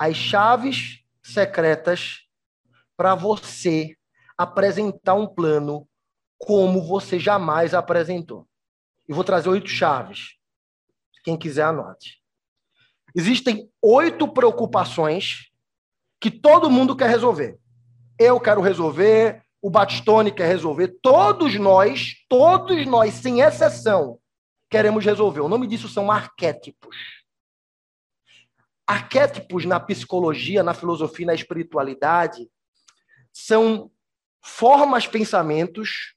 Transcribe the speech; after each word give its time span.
as 0.00 0.16
chaves 0.16 1.04
secretas 1.22 2.20
para 2.96 3.14
você 3.14 3.94
apresentar 4.36 5.12
um 5.12 5.26
plano 5.26 5.86
como 6.38 6.82
você 6.82 7.18
jamais 7.18 7.74
apresentou. 7.74 8.48
E 9.06 9.12
vou 9.12 9.22
trazer 9.22 9.50
oito 9.50 9.68
chaves. 9.68 10.36
Quem 11.22 11.36
quiser, 11.36 11.64
anote. 11.64 12.18
Existem 13.14 13.70
oito 13.82 14.26
preocupações 14.26 15.50
que 16.18 16.30
todo 16.30 16.70
mundo 16.70 16.96
quer 16.96 17.10
resolver. 17.10 17.58
Eu 18.18 18.40
quero 18.40 18.62
resolver, 18.62 19.42
o 19.60 19.68
Batistone 19.68 20.32
quer 20.32 20.46
resolver, 20.46 20.96
todos 21.02 21.56
nós, 21.56 22.14
todos 22.26 22.86
nós, 22.86 23.12
sem 23.12 23.42
exceção, 23.42 24.18
queremos 24.70 25.04
resolver. 25.04 25.40
O 25.40 25.48
nome 25.48 25.66
disso 25.66 25.90
são 25.90 26.10
arquétipos. 26.10 26.96
Arquétipos 28.90 29.64
na 29.64 29.78
psicologia, 29.78 30.64
na 30.64 30.74
filosofia, 30.74 31.26
na 31.26 31.32
espiritualidade, 31.32 32.50
são 33.32 33.88
formas, 34.42 35.06
pensamentos 35.06 36.16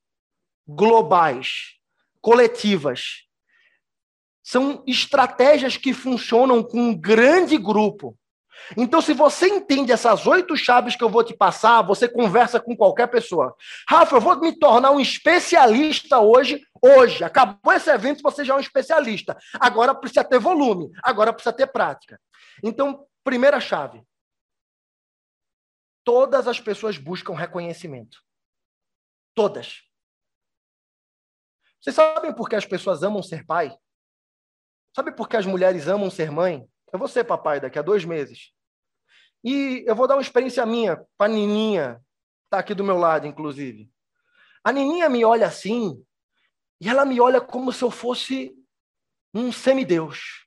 globais, 0.68 1.76
coletivas. 2.20 3.28
São 4.42 4.84
estratégias 4.88 5.78
que 5.78 5.94
funcionam 5.94 6.64
com 6.64 6.80
um 6.82 7.00
grande 7.00 7.60
grupo. 7.60 8.18
Então, 8.76 9.02
se 9.02 9.14
você 9.14 9.48
entende 9.48 9.92
essas 9.92 10.26
oito 10.26 10.58
chaves 10.58 10.96
que 10.96 11.04
eu 11.04 11.10
vou 11.10 11.24
te 11.24 11.36
passar, 11.36 11.84
você 11.84 12.08
conversa 12.08 12.60
com 12.60 12.76
qualquer 12.76 13.06
pessoa. 13.06 13.56
Rafa, 13.88 14.16
eu 14.16 14.22
vou 14.22 14.40
me 14.40 14.52
tornar 14.58 14.90
um 14.90 15.00
especialista 15.00 16.20
hoje. 16.20 16.60
Hoje, 16.82 17.24
acabou 17.24 17.72
esse 17.72 17.92
evento, 17.92 18.24
você 18.24 18.44
já 18.44 18.56
é 18.56 18.58
um 18.58 18.60
especialista. 18.60 19.38
Agora 19.60 19.94
precisa 19.94 20.24
ter 20.24 20.40
volume, 20.40 20.90
agora 21.04 21.32
precisa 21.32 21.54
ter 21.54 21.68
prática. 21.68 22.20
Então, 22.62 23.08
primeira 23.24 23.60
chave: 23.60 24.06
todas 26.04 26.48
as 26.48 26.60
pessoas 26.60 26.98
buscam 26.98 27.34
reconhecimento. 27.34 28.22
Todas. 29.34 29.82
Vocês 31.82 31.96
sabem 31.96 32.34
por 32.34 32.48
que 32.48 32.56
as 32.56 32.66
pessoas 32.66 33.04
amam 33.04 33.24
ser 33.24 33.46
pai? 33.46 33.76
Sabe 34.96 35.12
por 35.12 35.28
que 35.28 35.36
as 35.36 35.46
mulheres 35.46 35.88
amam 35.88 36.10
ser 36.10 36.32
mãe? 36.32 36.68
Eu 36.92 37.00
vou 37.00 37.08
ser 37.08 37.24
papai 37.24 37.60
daqui 37.60 37.80
a 37.80 37.82
dois 37.82 38.06
meses. 38.06 38.54
E 39.44 39.84
eu 39.88 39.96
vou 39.96 40.08
dar 40.08 40.16
uma 40.16 40.22
experiência 40.22 40.66
minha 40.66 41.04
para 41.18 41.32
a 41.32 41.36
Nininha, 41.36 42.02
está 42.46 42.60
aqui 42.60 42.74
do 42.74 42.84
meu 42.84 42.98
lado, 42.98 43.28
inclusive. 43.28 43.92
A 44.64 44.72
Nininha 44.72 45.10
me 45.10 45.26
olha 45.26 45.48
assim, 45.48 46.02
e 46.80 46.88
ela 46.88 47.04
me 47.04 47.20
olha 47.20 47.42
como 47.42 47.74
se 47.74 47.84
eu 47.84 47.92
fosse 47.92 48.56
um 49.34 49.52
semideus. 49.52 50.43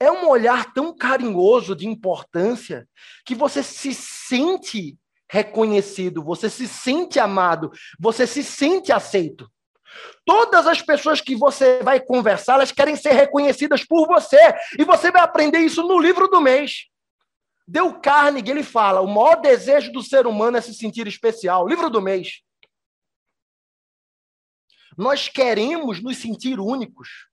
É 0.00 0.10
um 0.10 0.28
olhar 0.28 0.72
tão 0.72 0.96
carinhoso 0.96 1.74
de 1.74 1.86
importância 1.86 2.88
que 3.24 3.34
você 3.34 3.62
se 3.62 3.92
sente 3.92 4.96
reconhecido, 5.30 6.22
você 6.22 6.48
se 6.48 6.66
sente 6.66 7.18
amado, 7.18 7.70
você 7.98 8.26
se 8.26 8.42
sente 8.42 8.92
aceito. 8.92 9.50
Todas 10.24 10.66
as 10.66 10.82
pessoas 10.82 11.20
que 11.20 11.34
você 11.34 11.82
vai 11.82 11.98
conversar, 12.00 12.54
elas 12.54 12.72
querem 12.72 12.96
ser 12.96 13.12
reconhecidas 13.12 13.84
por 13.84 14.06
você. 14.06 14.38
E 14.78 14.84
você 14.84 15.10
vai 15.10 15.22
aprender 15.22 15.58
isso 15.58 15.82
no 15.82 15.98
livro 15.98 16.28
do 16.28 16.40
mês. 16.40 16.86
Deu 17.66 17.98
Carnegie, 18.00 18.50
ele 18.50 18.62
fala: 18.62 19.00
o 19.00 19.06
maior 19.06 19.36
desejo 19.36 19.92
do 19.92 20.02
ser 20.02 20.26
humano 20.26 20.56
é 20.56 20.60
se 20.60 20.74
sentir 20.74 21.06
especial. 21.06 21.66
Livro 21.66 21.90
do 21.90 22.00
mês. 22.00 22.42
Nós 24.96 25.28
queremos 25.28 26.02
nos 26.02 26.16
sentir 26.16 26.58
únicos. 26.58 27.27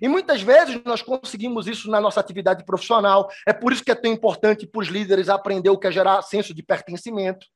E 0.00 0.08
muitas 0.08 0.40
vezes 0.40 0.80
nós 0.84 1.02
conseguimos 1.02 1.66
isso 1.66 1.90
na 1.90 2.00
nossa 2.00 2.20
atividade 2.20 2.64
profissional. 2.64 3.28
É 3.46 3.52
por 3.52 3.72
isso 3.72 3.84
que 3.84 3.90
é 3.90 3.94
tão 3.94 4.10
importante 4.10 4.66
para 4.66 4.80
os 4.80 4.88
líderes 4.88 5.28
aprender 5.28 5.70
o 5.70 5.78
que 5.78 5.86
é 5.86 5.92
gerar 5.92 6.22
senso 6.22 6.54
de 6.54 6.62
pertencimento. 6.62 7.46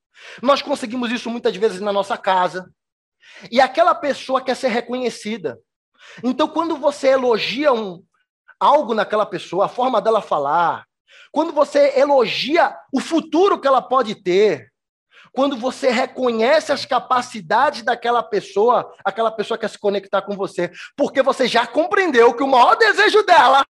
Nós 0.43 0.61
conseguimos 0.61 1.11
isso 1.11 1.31
muitas 1.31 1.57
vezes 1.57 1.81
na 1.81 1.93
nossa 1.93 2.17
casa. 2.17 2.71
E 3.51 3.61
aquela 3.61 3.95
pessoa 3.95 4.43
quer 4.43 4.55
ser 4.55 4.69
reconhecida. 4.69 5.59
Então, 6.23 6.49
quando 6.49 6.77
você 6.77 7.09
elogia 7.09 7.73
um, 7.73 8.03
algo 8.61 8.95
naquela 8.95 9.27
pessoa, 9.27 9.67
a 9.67 9.69
forma 9.69 10.01
dela 10.01 10.23
falar, 10.23 10.85
quando 11.33 11.53
você 11.53 11.99
elogia 11.99 12.75
o 12.93 13.01
futuro 13.01 13.61
que 13.61 13.67
ela 13.67 13.83
pode 13.83 14.15
ter, 14.15 14.73
quando 15.37 15.57
você 15.57 15.91
reconhece 15.91 16.73
as 16.73 16.87
capacidades 16.87 17.83
daquela 17.83 18.23
pessoa, 18.23 18.91
aquela 19.05 19.31
pessoa 19.31 19.59
quer 19.59 19.69
se 19.69 19.79
conectar 19.79 20.23
com 20.23 20.35
você, 20.35 20.73
porque 20.97 21.23
você 21.23 21.47
já 21.47 21.67
compreendeu 21.67 22.35
que 22.35 22.43
o 22.43 22.49
maior 22.49 22.75
desejo 22.75 23.23
dela 23.23 23.63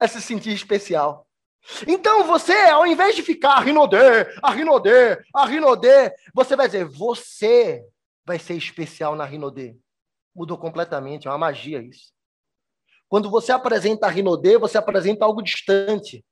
é 0.00 0.08
se 0.08 0.20
sentir 0.20 0.52
especial. 0.52 1.24
Então 1.86 2.24
você, 2.24 2.52
ao 2.52 2.84
invés 2.84 3.14
de 3.14 3.22
ficar 3.22 3.52
a 3.52 3.60
rinodê, 3.60 4.26
a 4.42 4.50
rinodê, 4.50 5.24
a 5.32 5.46
rinodê, 5.46 6.12
você 6.34 6.56
vai 6.56 6.66
dizer, 6.66 6.84
você 6.86 7.86
vai 8.24 8.38
ser 8.38 8.54
especial 8.54 9.14
na 9.14 9.24
Rinodê. 9.24 9.76
Mudou 10.34 10.58
completamente, 10.58 11.28
é 11.28 11.30
uma 11.30 11.38
magia 11.38 11.80
isso. 11.80 12.12
Quando 13.08 13.30
você 13.30 13.52
apresenta 13.52 14.06
a 14.06 14.10
Rinodê, 14.10 14.58
você 14.58 14.78
apresenta 14.78 15.24
algo 15.24 15.42
distante. 15.42 16.24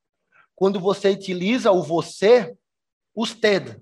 Quando 0.56 0.80
você 0.80 1.10
utiliza 1.10 1.70
o 1.70 1.82
você, 1.82 2.56
usted. 3.14 3.80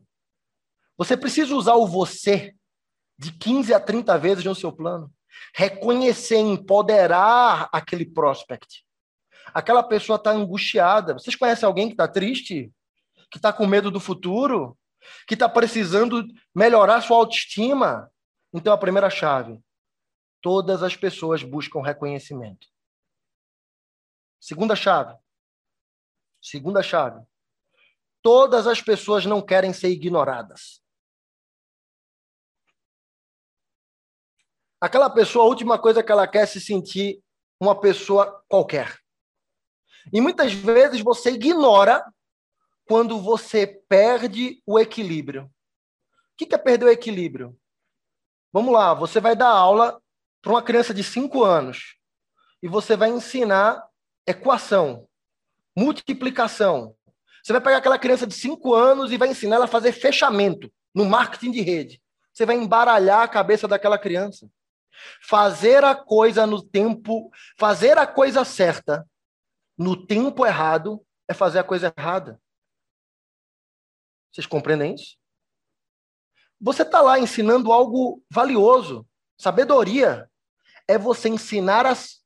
Você 0.99 1.17
precisa 1.17 1.55
usar 1.55 1.75
o 1.75 1.87
você 1.87 2.55
de 3.17 3.33
15 3.33 3.73
a 3.73 3.81
30 3.81 4.19
vezes 4.19 4.45
no 4.45 4.55
seu 4.55 4.71
plano. 4.71 5.11
Reconhecer, 5.55 6.37
empoderar 6.37 7.69
aquele 7.73 8.05
prospect. 8.05 8.85
Aquela 9.55 9.83
pessoa 9.83 10.17
está 10.17 10.33
angustiada. 10.33 11.15
Vocês 11.15 11.35
conhecem 11.35 11.67
alguém 11.67 11.87
que 11.87 11.95
está 11.95 12.07
triste? 12.07 12.71
Que 13.31 13.39
está 13.39 13.53
com 13.53 13.67
medo 13.67 13.91
do 13.91 14.01
futuro? 14.01 14.77
que 15.27 15.35
está 15.35 15.49
precisando 15.49 16.25
melhorar 16.55 17.01
sua 17.01 17.17
autoestima. 17.17 18.11
Então, 18.53 18.73
a 18.73 18.79
primeira 18.79 19.11
chave: 19.11 19.61
todas 20.41 20.83
as 20.83 20.97
pessoas 20.97 21.43
buscam 21.43 21.83
reconhecimento. 21.83 22.67
Segunda 24.41 24.77
chave. 24.77 25.17
Segunda 26.41 26.83
chave. 26.83 27.25
Todas 28.23 28.67
as 28.67 28.81
pessoas 28.81 29.27
não 29.27 29.41
querem 29.41 29.73
ser 29.73 29.89
ignoradas. 29.89 30.81
Aquela 34.81 35.11
pessoa, 35.11 35.45
a 35.45 35.49
última 35.49 35.79
coisa 35.79 36.03
que 36.03 36.13
ela 36.13 36.27
quer 36.27 36.45
é 36.45 36.47
se 36.47 36.61
sentir 36.61 37.21
uma 37.61 37.79
pessoa 37.79 38.43
qualquer. 38.49 38.97
E 40.13 40.21
muitas 40.21 40.53
vezes 40.53 41.01
você 41.01 41.31
ignora 41.31 42.05
quando 42.87 43.21
você 43.21 43.67
perde 43.67 44.63
o 44.67 44.79
equilíbrio. 44.79 45.45
O 45.45 46.47
que 46.47 46.55
é 46.55 46.59
perder 46.59 46.87
o 46.87 46.91
equilíbrio? 46.91 47.59
Vamos 48.53 48.73
lá, 48.73 48.95
você 48.95 49.21
vai 49.21 49.37
dar 49.37 49.49
aula 49.49 50.01
para 50.41 50.53
uma 50.53 50.63
criança 50.63 50.95
de 50.95 51.03
5 51.03 51.45
anos 51.45 51.97
e 52.63 52.69
você 52.69 52.97
vai 52.97 53.11
ensinar 53.11 53.87
equação, 54.27 55.07
multiplicação. 55.77 56.95
Você 57.43 57.53
vai 57.53 57.61
pegar 57.61 57.79
aquela 57.79 57.99
criança 57.99 58.27
de 58.27 58.35
5 58.35 58.75
anos 58.75 59.13
e 59.13 59.17
vai 59.17 59.29
ensinar 59.29 59.57
ela 59.57 59.65
a 59.65 59.69
fazer 59.69 59.93
fechamento 59.93 60.73
no 60.95 61.05
marketing 61.05 61.51
de 61.51 61.61
rede. 61.61 62.01
Você 62.33 62.47
vai 62.47 62.57
embaralhar 62.57 63.21
a 63.21 63.29
cabeça 63.29 63.67
daquela 63.67 63.99
criança. 63.99 64.49
Fazer 65.23 65.85
a 65.85 65.95
coisa 65.95 66.47
no 66.47 66.63
tempo, 66.63 67.31
fazer 67.59 67.99
a 67.99 68.07
coisa 68.07 68.45
certa 68.45 69.07
no 69.77 70.07
tempo 70.07 70.45
errado 70.45 71.05
é 71.29 71.35
fazer 71.35 71.61
a 71.61 71.65
coisa 71.65 71.93
errada. 71.97 72.41
Vocês 74.33 74.47
compreendem 74.47 74.95
isso? 74.95 75.17
Você 76.61 76.83
está 76.83 77.01
lá 77.01 77.19
ensinando 77.19 77.73
algo 77.73 78.23
valioso. 78.31 79.07
Sabedoria 79.37 80.29
é 80.89 80.99
você 80.99 81.29
ensinar 81.29 81.87
as 81.87 82.25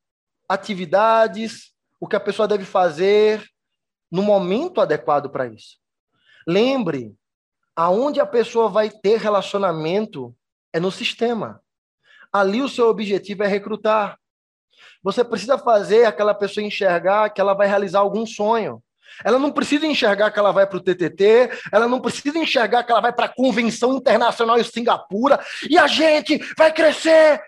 atividades, 0.49 1.75
o 2.00 2.09
que 2.09 2.16
a 2.16 2.21
pessoa 2.21 2.49
deve 2.49 2.65
fazer 2.65 3.47
no 4.11 4.22
momento 4.22 4.81
adequado 4.81 5.31
para 5.31 5.47
isso. 5.47 5.78
Lembre, 6.46 7.14
aonde 7.76 8.20
a 8.20 8.26
pessoa 8.26 8.69
vai 8.69 8.91
ter 8.91 9.19
relacionamento 9.19 10.35
é 10.73 10.81
no 10.81 10.91
sistema. 10.91 11.62
Ali 12.32 12.62
o 12.62 12.69
seu 12.69 12.88
objetivo 12.88 13.43
é 13.43 13.46
recrutar. 13.46 14.19
Você 15.02 15.23
precisa 15.25 15.58
fazer 15.58 16.05
aquela 16.05 16.34
pessoa 16.34 16.64
enxergar 16.64 17.31
que 17.31 17.40
ela 17.40 17.55
vai 17.55 17.67
realizar 17.67 17.99
algum 17.99 18.25
sonho. 18.25 18.82
Ela 19.25 19.38
não 19.38 19.52
precisa 19.52 19.87
enxergar 19.87 20.31
que 20.31 20.38
ela 20.38 20.52
vai 20.52 20.67
para 20.67 20.79
o 20.79 20.81
TTT, 20.81 21.50
ela 21.70 21.87
não 21.87 22.00
precisa 22.00 22.38
enxergar 22.38 22.82
que 22.84 22.90
ela 22.90 23.00
vai 23.00 23.12
para 23.12 23.26
a 23.26 23.34
Convenção 23.34 23.94
Internacional 23.94 24.58
em 24.58 24.64
Singapura 24.64 25.44
e 25.69 25.76
a 25.76 25.87
gente 25.87 26.38
vai 26.56 26.73
crescer. 26.73 27.43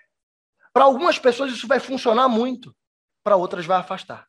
Para 0.73 0.85
algumas 0.85 1.19
pessoas 1.19 1.53
isso 1.53 1.67
vai 1.67 1.81
funcionar 1.81 2.29
muito, 2.29 2.75
para 3.23 3.37
outras 3.37 3.65
vai 3.65 3.79
afastar. 3.79 4.27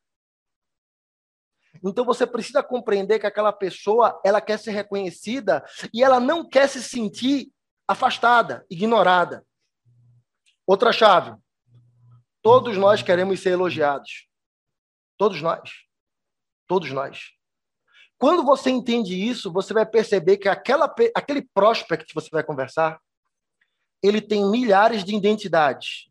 Então 1.84 2.06
você 2.06 2.25
precisa 2.25 2.63
compreender 2.63 3.19
que 3.19 3.28
aquela 3.28 3.52
pessoa, 3.52 4.19
ela 4.24 4.40
quer 4.40 4.57
ser 4.57 4.72
reconhecida 4.72 5.63
e 5.94 6.04
ela 6.04 6.19
não 6.19 6.48
quer 6.48 6.69
se 6.69 6.81
sentir 6.81 7.52
afastada, 7.88 8.66
ignorada. 8.69 9.46
Outra 10.68 10.92
chave. 10.92 11.36
Todos 12.42 12.78
nós 12.78 13.02
queremos 13.02 13.40
ser 13.40 13.52
elogiados. 13.52 14.28
Todos 15.18 15.42
nós. 15.42 15.72
Todos 16.68 16.92
nós. 16.92 17.36
Quando 18.18 18.44
você 18.44 18.70
entende 18.70 19.16
isso, 19.16 19.52
você 19.52 19.74
vai 19.74 19.86
perceber 19.86 20.38
que 20.38 20.48
aquela, 20.48 20.94
aquele 21.14 21.42
prospect 21.54 22.08
que 22.08 22.16
você 22.16 22.30
vai 22.32 22.44
conversar, 22.44 23.00
ele 24.02 24.22
tem 24.22 24.50
milhares 24.50 25.04
de 25.04 25.16
identidades. 25.16 26.08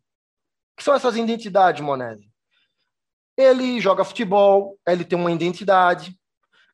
O 0.73 0.77
que 0.77 0.85
são 0.85 0.95
essas 0.95 1.17
identidades, 1.17 1.81
Monese? 1.81 2.29
Ele 3.37 3.81
joga 3.81 4.05
futebol, 4.05 4.79
ele 4.87 5.05
tem 5.05 5.19
uma 5.19 5.33
identidade. 5.33 6.17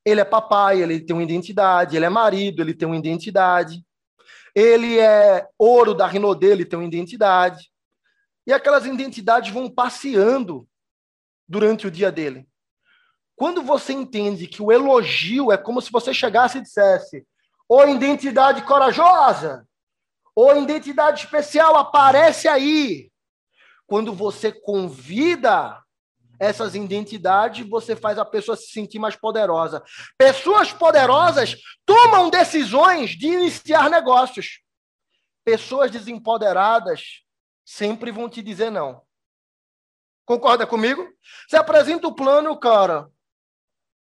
Ele 0.04 0.20
é 0.20 0.24
papai, 0.24 0.82
ele 0.82 1.00
tem 1.00 1.14
uma 1.14 1.22
identidade. 1.22 1.96
Ele 1.96 2.04
é 2.04 2.10
marido, 2.10 2.62
ele 2.62 2.74
tem 2.74 2.86
uma 2.86 2.96
identidade. 2.96 3.84
Ele 4.54 4.98
é 4.98 5.48
ouro 5.58 5.94
da 5.94 6.06
Rinodê, 6.06 6.52
ele 6.52 6.64
tem 6.64 6.78
uma 6.78 6.88
identidade. 6.88 7.70
E 8.46 8.52
aquelas 8.52 8.84
identidades 8.84 9.52
vão 9.52 9.70
passeando 9.70 10.68
durante 11.48 11.86
o 11.86 11.90
dia 11.90 12.10
dele. 12.10 12.48
Quando 13.36 13.62
você 13.62 13.92
entende 13.92 14.46
que 14.46 14.62
o 14.62 14.70
elogio 14.70 15.50
é 15.50 15.56
como 15.56 15.80
se 15.80 15.90
você 15.90 16.12
chegasse 16.12 16.58
e 16.58 16.62
dissesse: 16.62 17.26
Ô 17.68 17.84
identidade 17.86 18.62
corajosa, 18.62 19.66
ô 20.34 20.52
identidade 20.56 21.24
especial, 21.24 21.76
aparece 21.76 22.48
aí. 22.48 23.10
Quando 23.86 24.12
você 24.12 24.52
convida 24.52 25.82
essas 26.40 26.74
identidades, 26.74 27.68
você 27.68 27.94
faz 27.94 28.18
a 28.18 28.24
pessoa 28.24 28.56
se 28.56 28.68
sentir 28.70 28.98
mais 28.98 29.14
poderosa. 29.14 29.84
Pessoas 30.16 30.72
poderosas 30.72 31.54
tomam 31.84 32.30
decisões 32.30 33.10
de 33.10 33.26
iniciar 33.26 33.90
negócios. 33.90 34.62
Pessoas 35.44 35.90
desempoderadas 35.90 37.22
sempre 37.62 38.10
vão 38.10 38.26
te 38.26 38.42
dizer 38.42 38.70
não. 38.70 39.02
Concorda 40.24 40.66
comigo? 40.66 41.06
Você 41.46 41.58
apresenta 41.58 42.08
o 42.08 42.14
plano, 42.14 42.58
cara. 42.58 43.10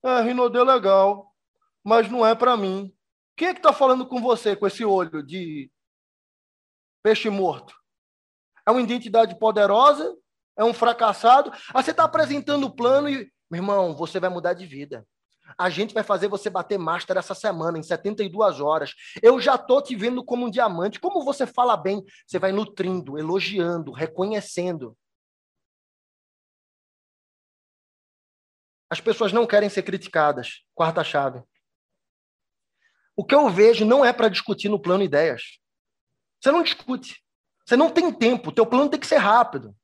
É, 0.04 0.20
Rinodê 0.20 0.62
legal, 0.62 1.34
mas 1.82 2.08
não 2.08 2.24
é 2.24 2.34
para 2.34 2.56
mim. 2.56 2.94
Quem 3.36 3.48
é 3.48 3.52
que 3.52 3.58
está 3.58 3.72
falando 3.72 4.06
com 4.06 4.20
você 4.20 4.54
com 4.54 4.66
esse 4.66 4.84
olho 4.84 5.20
de 5.22 5.70
peixe 7.02 7.28
morto? 7.28 7.74
É 8.66 8.70
uma 8.70 8.82
identidade 8.82 9.36
poderosa? 9.36 10.16
É 10.56 10.64
um 10.64 10.74
fracassado? 10.74 11.52
Ah, 11.72 11.82
você 11.82 11.90
está 11.90 12.04
apresentando 12.04 12.64
o 12.64 12.74
plano 12.74 13.08
e, 13.08 13.30
meu 13.50 13.60
irmão, 13.60 13.94
você 13.94 14.20
vai 14.20 14.30
mudar 14.30 14.54
de 14.54 14.66
vida. 14.66 15.06
A 15.58 15.68
gente 15.68 15.94
vai 15.94 16.02
fazer 16.02 16.28
você 16.28 16.48
bater 16.48 16.78
master 16.78 17.16
essa 17.16 17.34
semana, 17.34 17.78
em 17.78 17.82
72 17.82 18.60
horas. 18.60 18.94
Eu 19.22 19.40
já 19.40 19.58
tô 19.58 19.80
te 19.82 19.96
vendo 19.96 20.24
como 20.24 20.46
um 20.46 20.50
diamante. 20.50 21.00
Como 21.00 21.24
você 21.24 21.46
fala 21.46 21.76
bem, 21.76 22.04
você 22.26 22.38
vai 22.38 22.52
nutrindo, 22.52 23.18
elogiando, 23.18 23.92
reconhecendo. 23.92 24.96
As 28.88 29.00
pessoas 29.00 29.32
não 29.32 29.46
querem 29.46 29.68
ser 29.68 29.82
criticadas. 29.82 30.64
Quarta 30.74 31.04
chave. 31.04 31.42
O 33.16 33.24
que 33.24 33.34
eu 33.34 33.48
vejo 33.48 33.84
não 33.84 34.04
é 34.04 34.12
para 34.12 34.28
discutir 34.28 34.68
no 34.68 34.80
plano 34.80 35.04
ideias. 35.04 35.60
Você 36.40 36.50
não 36.50 36.62
discute. 36.62 37.22
Você 37.64 37.76
não 37.76 37.90
tem 37.90 38.12
tempo. 38.12 38.50
Teu 38.50 38.66
plano 38.66 38.88
tem 38.88 38.98
que 38.98 39.06
ser 39.06 39.18
rápido. 39.18 39.76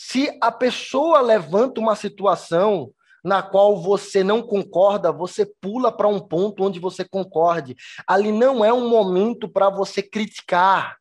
Se 0.00 0.38
a 0.40 0.52
pessoa 0.52 1.20
levanta 1.20 1.80
uma 1.80 1.96
situação 1.96 2.92
na 3.24 3.42
qual 3.42 3.82
você 3.82 4.22
não 4.22 4.40
concorda, 4.40 5.10
você 5.10 5.44
pula 5.60 5.90
para 5.90 6.06
um 6.06 6.20
ponto 6.20 6.62
onde 6.62 6.78
você 6.78 7.04
concorde. 7.04 7.74
Ali 8.06 8.30
não 8.30 8.64
é 8.64 8.72
um 8.72 8.88
momento 8.88 9.48
para 9.48 9.68
você 9.68 10.00
criticar. 10.00 10.96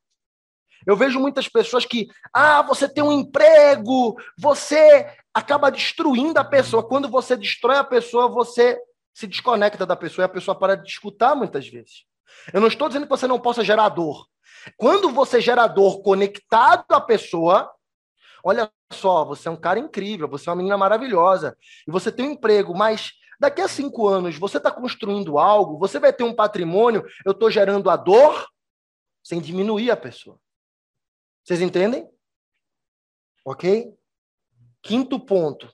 Eu 0.86 0.96
vejo 0.96 1.20
muitas 1.20 1.48
pessoas 1.48 1.86
que, 1.86 2.08
ah, 2.34 2.64
você 2.64 2.90
tem 2.90 3.04
um 3.04 3.12
emprego, 3.12 4.16
você 4.36 5.08
acaba 5.32 5.70
destruindo 5.70 6.40
a 6.40 6.44
pessoa. 6.44 6.82
Quando 6.88 7.08
você 7.08 7.38
destrói 7.38 7.78
a 7.78 7.84
pessoa, 7.84 8.28
você 8.28 8.80
se 9.14 9.28
desconecta 9.28 9.86
da 9.86 9.96
pessoa 9.96 10.24
e 10.24 10.28
a 10.28 10.30
pessoa 10.30 10.58
para 10.58 10.76
de 10.76 10.90
escutar 10.90 11.36
muitas 11.36 11.68
vezes. 11.68 12.04
Eu 12.52 12.62
não 12.62 12.68
estou 12.68 12.88
dizendo 12.88 13.04
que 13.04 13.10
você 13.10 13.28
não 13.28 13.40
possa 13.40 13.64
gerar 13.64 13.90
dor. 13.90 14.26
Quando 14.76 15.12
você 15.12 15.40
gera 15.40 15.68
dor 15.68 16.02
conectado 16.02 16.86
à 16.92 17.00
pessoa, 17.00 17.72
olha 18.48 18.72
só, 18.94 19.26
você 19.26 19.50
é 19.50 19.52
um 19.52 19.60
cara 19.60 19.78
incrível, 19.78 20.28
você 20.28 20.48
é 20.48 20.52
uma 20.52 20.58
menina 20.58 20.78
maravilhosa, 20.78 21.58
e 21.86 21.92
você 21.92 22.10
tem 22.10 22.30
um 22.30 22.32
emprego, 22.32 22.74
mas 22.74 23.12
daqui 23.38 23.60
a 23.60 23.68
cinco 23.68 24.08
anos 24.08 24.38
você 24.38 24.58
está 24.58 24.72
construindo 24.72 25.38
algo, 25.38 25.78
você 25.78 26.00
vai 26.00 26.14
ter 26.14 26.24
um 26.24 26.34
patrimônio, 26.34 27.06
eu 27.26 27.34
estou 27.34 27.52
gerando 27.52 27.90
a 27.90 27.98
dor 27.98 28.48
sem 29.22 29.42
diminuir 29.42 29.92
a 29.92 29.98
pessoa. 29.98 30.40
Vocês 31.44 31.62
entendem? 31.62 32.10
Ok? 33.44 33.94
Quinto 34.82 35.20
ponto. 35.20 35.74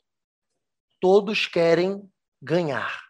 Todos 1.00 1.46
querem 1.46 2.12
ganhar. 2.42 3.04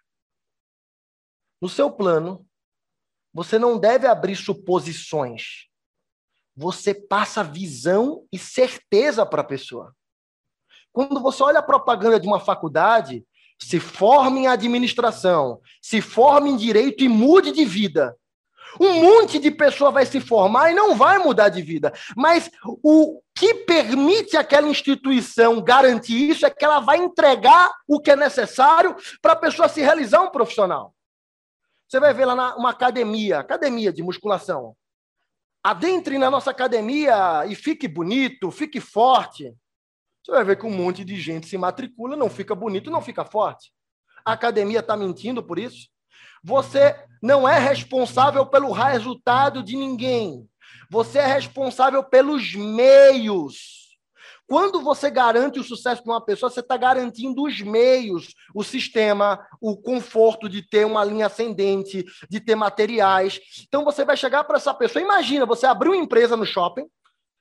No 1.62 1.70
seu 1.70 1.90
plano, 1.90 2.46
você 3.34 3.58
não 3.58 3.80
deve 3.80 4.08
abrir 4.08 4.36
suposições. 4.36 5.70
Você 6.56 6.94
passa 6.94 7.44
visão 7.44 8.26
e 8.32 8.38
certeza 8.38 9.26
para 9.26 9.42
a 9.42 9.46
pessoa. 9.46 9.94
Quando 10.92 11.20
você 11.20 11.42
olha 11.42 11.60
a 11.60 11.64
propaganda 11.64 12.20
de 12.20 12.28
uma 12.28 12.40
faculdade, 12.40 13.26
se 13.60 13.80
forme 13.80 14.42
em 14.42 14.48
administração, 14.48 15.60
se 15.82 16.02
forme 16.02 16.52
em 16.52 16.58
direito 16.58 17.04
e 17.04 17.10
mude 17.10 17.52
de 17.52 17.66
vida. 17.66 18.16
Um 18.80 19.02
monte 19.02 19.40
de 19.40 19.52
pessoa 19.52 19.92
vai 19.92 20.06
se 20.06 20.20
formar 20.20 20.72
e 20.72 20.76
não 20.76 20.96
vai 20.96 21.20
mudar 21.20 21.50
de 21.50 21.62
vida. 21.62 21.94
Mas 22.16 22.50
o 22.84 23.22
que 23.36 23.54
permite 23.54 24.36
aquela 24.36 24.68
instituição 24.68 25.62
garantir 25.62 26.30
isso 26.30 26.46
é 26.46 26.50
que 26.50 26.66
ela 26.66 26.80
vai 26.80 26.98
entregar 26.98 27.72
o 27.88 28.00
que 28.00 28.12
é 28.12 28.16
necessário 28.16 28.96
para 29.22 29.34
a 29.34 29.38
pessoa 29.38 29.70
se 29.70 29.82
realizar 29.82 30.22
um 30.22 30.32
profissional. 30.32 30.94
Você 31.88 32.00
vai 32.00 32.14
ver 32.14 32.26
lá 32.26 32.36
na 32.36 32.56
uma 32.56 32.72
academia, 32.72 33.40
academia 33.40 33.94
de 33.94 34.02
musculação. 34.02 34.76
Adentre 35.64 36.18
na 36.18 36.30
nossa 36.30 36.52
academia 36.52 37.46
e 37.48 37.56
fique 37.56 37.88
bonito, 37.88 38.52
fique 38.52 38.82
forte. 38.82 39.56
Você 40.22 40.32
vai 40.32 40.44
ver 40.44 40.58
que 40.58 40.66
um 40.66 40.76
monte 40.76 41.06
de 41.06 41.20
gente 41.20 41.48
se 41.48 41.58
matricula, 41.58 42.18
não 42.18 42.30
fica 42.30 42.54
bonito, 42.54 42.92
não 42.92 43.02
fica 43.02 43.24
forte. 43.24 43.72
A 44.26 44.34
academia 44.34 44.80
está 44.80 44.98
mentindo 44.98 45.42
por 45.42 45.58
isso? 45.58 45.88
Você 46.44 46.96
não 47.22 47.48
é 47.48 47.58
responsável 47.60 48.46
pelo 48.46 48.72
resultado 48.72 49.64
de 49.64 49.78
ninguém. 49.78 50.48
Você 50.90 51.20
é 51.20 51.26
responsável 51.26 52.04
pelos 52.04 52.54
meios. 52.54 53.83
Quando 54.48 54.82
você 54.82 55.10
garante 55.10 55.60
o 55.60 55.64
sucesso 55.64 56.04
de 56.04 56.10
uma 56.10 56.24
pessoa, 56.24 56.50
você 56.50 56.60
está 56.60 56.76
garantindo 56.78 57.44
os 57.44 57.62
meios, 57.62 58.34
o 58.54 58.64
sistema, 58.64 59.46
o 59.62 59.78
conforto 59.78 60.50
de 60.50 60.62
ter 60.62 60.86
uma 60.86 61.04
linha 61.04 61.28
ascendente, 61.28 62.06
de 62.30 62.40
ter 62.40 62.56
materiais. 62.56 63.40
Então 63.68 63.84
você 63.84 64.04
vai 64.04 64.18
chegar 64.18 64.44
para 64.44 64.58
essa 64.58 64.74
pessoa. 64.74 65.02
Imagina, 65.02 65.46
você 65.46 65.66
abrir 65.66 65.90
uma 65.90 65.98
empresa 65.98 66.36
no 66.36 66.46
shopping 66.46 66.86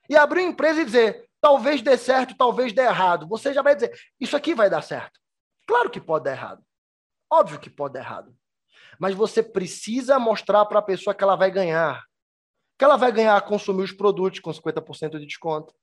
e 0.09 0.15
abrir 0.15 0.41
uma 0.41 0.51
empresa 0.51 0.81
e 0.81 0.85
dizer: 0.85 1.27
talvez 1.41 1.81
dê 1.81 1.97
certo, 1.97 2.35
talvez 2.37 2.73
dê 2.73 2.81
errado. 2.81 3.27
Você 3.27 3.53
já 3.53 3.61
vai 3.61 3.75
dizer: 3.75 3.91
isso 4.19 4.35
aqui 4.35 4.55
vai 4.55 4.69
dar 4.69 4.81
certo. 4.81 5.19
Claro 5.67 5.89
que 5.89 5.99
pode 5.99 6.25
dar 6.25 6.31
errado. 6.31 6.63
Óbvio 7.31 7.59
que 7.59 7.69
pode 7.69 7.93
dar 7.93 8.01
errado 8.01 8.33
mas 8.99 9.15
você 9.15 9.41
precisa 9.41 10.19
mostrar 10.19 10.65
para 10.65 10.79
a 10.79 10.83
pessoa 10.83 11.13
que 11.13 11.23
ela 11.23 11.35
vai 11.35 11.51
ganhar. 11.51 12.03
Que 12.77 12.85
ela 12.85 12.97
vai 12.97 13.11
ganhar 13.11 13.35
a 13.35 13.41
consumir 13.41 13.83
os 13.83 13.91
produtos 13.91 14.39
com 14.39 14.51
50% 14.51 15.19
de 15.19 15.25
desconto. 15.25 15.73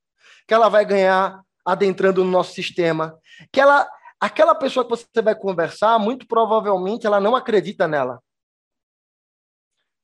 Que 0.46 0.54
ela 0.54 0.68
vai 0.68 0.84
ganhar 0.84 1.44
adentrando 1.64 2.24
no 2.24 2.30
nosso 2.30 2.52
sistema. 2.52 3.18
Que 3.52 3.60
ela, 3.60 3.88
aquela 4.18 4.54
pessoa 4.54 4.84
que 4.84 4.90
você 4.90 5.22
vai 5.22 5.34
conversar, 5.34 5.98
muito 5.98 6.26
provavelmente 6.26 7.06
ela 7.06 7.20
não 7.20 7.36
acredita 7.36 7.86
nela. 7.86 8.22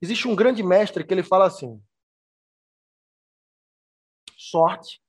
Existe 0.00 0.28
um 0.28 0.36
grande 0.36 0.62
mestre 0.62 1.04
que 1.04 1.12
ele 1.12 1.22
fala 1.22 1.46
assim: 1.46 1.82
sorte. 4.36 5.02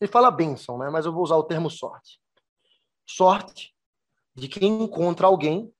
Ele 0.00 0.10
fala 0.10 0.30
bênção, 0.30 0.76
né? 0.76 0.90
mas 0.90 1.06
eu 1.06 1.12
vou 1.12 1.22
usar 1.22 1.36
o 1.36 1.44
termo 1.44 1.70
sorte. 1.70 2.20
Sorte 3.08 3.74
de 4.34 4.48
quem 4.48 4.82
encontra 4.82 5.26
alguém 5.26 5.72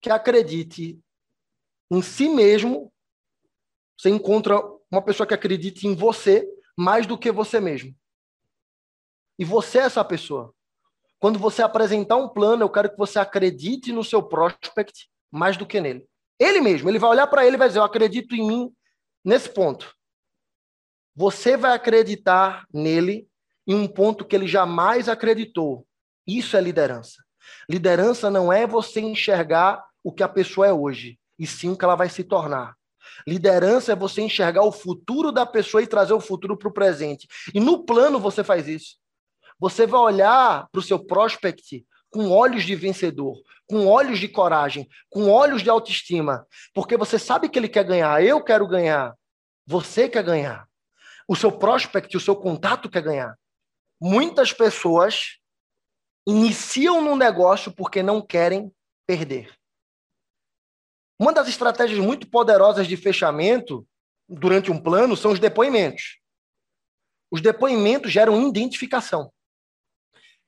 que 0.00 0.10
acredite 0.10 1.00
em 1.90 2.02
si 2.02 2.28
mesmo. 2.28 2.92
Você 3.98 4.10
encontra 4.10 4.60
uma 4.90 5.02
pessoa 5.02 5.26
que 5.26 5.34
acredite 5.34 5.86
em 5.86 5.94
você 5.94 6.48
mais 6.76 7.06
do 7.06 7.18
que 7.18 7.30
você 7.30 7.60
mesmo. 7.60 7.94
E 9.38 9.44
você 9.44 9.78
é 9.78 9.82
essa 9.82 10.04
pessoa. 10.04 10.54
Quando 11.18 11.38
você 11.38 11.62
apresentar 11.62 12.16
um 12.16 12.28
plano, 12.28 12.62
eu 12.62 12.70
quero 12.70 12.90
que 12.90 12.96
você 12.96 13.18
acredite 13.18 13.92
no 13.92 14.02
seu 14.02 14.22
prospect 14.22 15.08
mais 15.30 15.56
do 15.56 15.66
que 15.66 15.80
nele. 15.80 16.06
Ele 16.38 16.60
mesmo, 16.60 16.88
ele 16.88 16.98
vai 16.98 17.10
olhar 17.10 17.26
para 17.26 17.46
ele 17.46 17.56
e 17.56 17.58
vai 17.58 17.68
dizer: 17.68 17.80
Eu 17.80 17.84
acredito 17.84 18.34
em 18.34 18.46
mim 18.46 18.74
nesse 19.24 19.48
ponto. 19.50 19.94
Você 21.14 21.56
vai 21.56 21.72
acreditar 21.72 22.66
nele 22.72 23.28
em 23.66 23.74
um 23.74 23.86
ponto 23.86 24.24
que 24.24 24.34
ele 24.34 24.48
jamais 24.48 25.08
acreditou. 25.08 25.86
Isso 26.26 26.56
é 26.56 26.60
liderança. 26.60 27.22
Liderança 27.68 28.30
não 28.30 28.52
é 28.52 28.66
você 28.66 29.00
enxergar 29.00 29.84
o 30.02 30.12
que 30.12 30.22
a 30.22 30.28
pessoa 30.28 30.66
é 30.66 30.72
hoje, 30.72 31.18
e 31.38 31.46
sim 31.46 31.70
o 31.70 31.76
que 31.76 31.84
ela 31.84 31.94
vai 31.96 32.08
se 32.08 32.24
tornar. 32.24 32.74
Liderança 33.26 33.92
é 33.92 33.96
você 33.96 34.22
enxergar 34.22 34.62
o 34.62 34.72
futuro 34.72 35.32
da 35.32 35.44
pessoa 35.44 35.82
e 35.82 35.86
trazer 35.86 36.12
o 36.12 36.20
futuro 36.20 36.56
para 36.56 36.68
o 36.68 36.72
presente. 36.72 37.28
E 37.54 37.60
no 37.60 37.84
plano 37.84 38.18
você 38.18 38.42
faz 38.42 38.68
isso. 38.68 38.96
Você 39.58 39.86
vai 39.86 40.00
olhar 40.00 40.68
para 40.70 40.78
o 40.78 40.82
seu 40.82 40.98
prospect 40.98 41.84
com 42.10 42.30
olhos 42.30 42.64
de 42.64 42.74
vencedor, 42.74 43.36
com 43.68 43.86
olhos 43.86 44.18
de 44.18 44.26
coragem, 44.26 44.88
com 45.08 45.30
olhos 45.30 45.62
de 45.62 45.70
autoestima, 45.70 46.46
porque 46.74 46.96
você 46.96 47.18
sabe 47.18 47.48
que 47.48 47.58
ele 47.58 47.68
quer 47.68 47.84
ganhar, 47.84 48.24
eu 48.24 48.42
quero 48.42 48.66
ganhar, 48.66 49.14
você 49.64 50.08
quer 50.08 50.24
ganhar, 50.24 50.66
o 51.28 51.36
seu 51.36 51.52
prospect, 51.52 52.16
o 52.16 52.20
seu 52.20 52.34
contato 52.34 52.90
quer 52.90 53.02
ganhar. 53.02 53.38
Muitas 54.00 54.52
pessoas 54.52 55.38
iniciam 56.26 57.00
no 57.00 57.14
negócio 57.14 57.70
porque 57.70 58.02
não 58.02 58.20
querem 58.20 58.72
perder. 59.06 59.59
Uma 61.20 61.34
das 61.34 61.48
estratégias 61.48 61.98
muito 61.98 62.26
poderosas 62.30 62.86
de 62.86 62.96
fechamento 62.96 63.86
durante 64.26 64.72
um 64.72 64.80
plano 64.80 65.14
são 65.14 65.32
os 65.32 65.38
depoimentos. 65.38 66.18
Os 67.30 67.42
depoimentos 67.42 68.10
geram 68.10 68.48
identificação. 68.48 69.30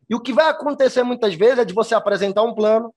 E 0.08 0.14
o 0.14 0.20
que 0.20 0.32
vai 0.32 0.48
acontecer 0.48 1.02
muitas 1.02 1.34
vezes 1.34 1.58
é 1.58 1.64
de 1.66 1.74
você 1.74 1.94
apresentar 1.94 2.42
um 2.42 2.54
plano, 2.54 2.90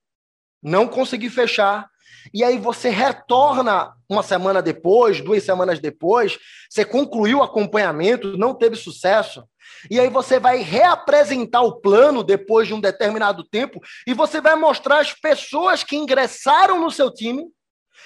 não 0.64 0.88
conseguir 0.88 1.30
fechar, 1.30 1.90
e 2.34 2.46
aí 2.46 2.58
você 2.58 2.90
retorna 2.90 3.94
uma 4.10 4.24
semana 4.24 4.62
depois, 4.62 5.20
duas 5.20 5.44
semanas 5.44 5.78
depois, 5.78 6.40
você 6.70 6.86
concluiu 6.86 7.40
o 7.40 7.44
acompanhamento, 7.44 8.38
não 8.38 8.54
teve 8.54 8.78
sucesso, 8.78 9.44
e 9.92 10.00
aí 10.00 10.10
você 10.10 10.40
vai 10.40 10.60
reapresentar 10.60 11.62
o 11.62 11.82
plano 11.82 12.24
depois 12.24 12.70
de 12.70 12.74
um 12.74 12.80
determinado 12.80 13.44
tempo, 13.44 13.82
e 14.08 14.14
você 14.14 14.40
vai 14.40 14.56
mostrar 14.56 15.00
as 15.00 15.12
pessoas 15.12 15.84
que 15.84 15.98
ingressaram 15.98 16.80
no 16.80 16.90
seu 16.90 17.14
time 17.14 17.46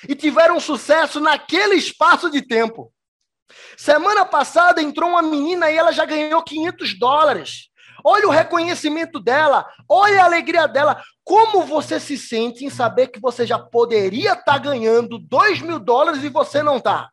e 0.08 0.16
tiveram 0.16 0.60
sucesso 0.60 1.20
naquele 1.20 1.76
espaço 1.76 2.30
de 2.30 2.42
tempo. 2.42 2.94
Semana 3.78 4.26
passada 4.26 4.82
entrou 4.82 5.10
uma 5.10 5.22
menina 5.22 5.72
e 5.72 5.78
ela 5.78 5.92
já 5.92 6.06
ganhou 6.06 6.44
500 6.44 7.00
dólares. 7.00 7.70
Olha 8.04 8.28
o 8.28 8.32
reconhecimento 8.32 9.20
dela, 9.20 9.68
olha 9.88 10.22
a 10.22 10.26
alegria 10.26 10.68
dela. 10.68 11.02
Como 11.24 11.64
você 11.64 12.00
se 12.00 12.18
sente 12.18 12.64
em 12.64 12.70
saber 12.70 13.08
que 13.08 13.20
você 13.20 13.46
já 13.46 13.60
poderia 13.60 14.34
estar 14.34 14.44
tá 14.44 14.58
ganhando 14.58 15.20
2 15.20 15.62
mil 15.62 15.80
dólares 15.80 16.24
e 16.24 16.30
você 16.30 16.64
não 16.64 16.78
está? 16.78 17.10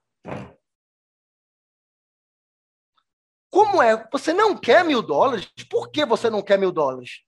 Como 3.50 3.82
é? 3.82 4.06
Você 4.12 4.32
não 4.32 4.56
quer 4.56 4.84
mil 4.84 5.02
dólares? 5.02 5.50
Por 5.70 5.90
que 5.90 6.04
você 6.04 6.28
não 6.28 6.42
quer 6.42 6.58
mil 6.58 6.70
dólares? 6.70 7.25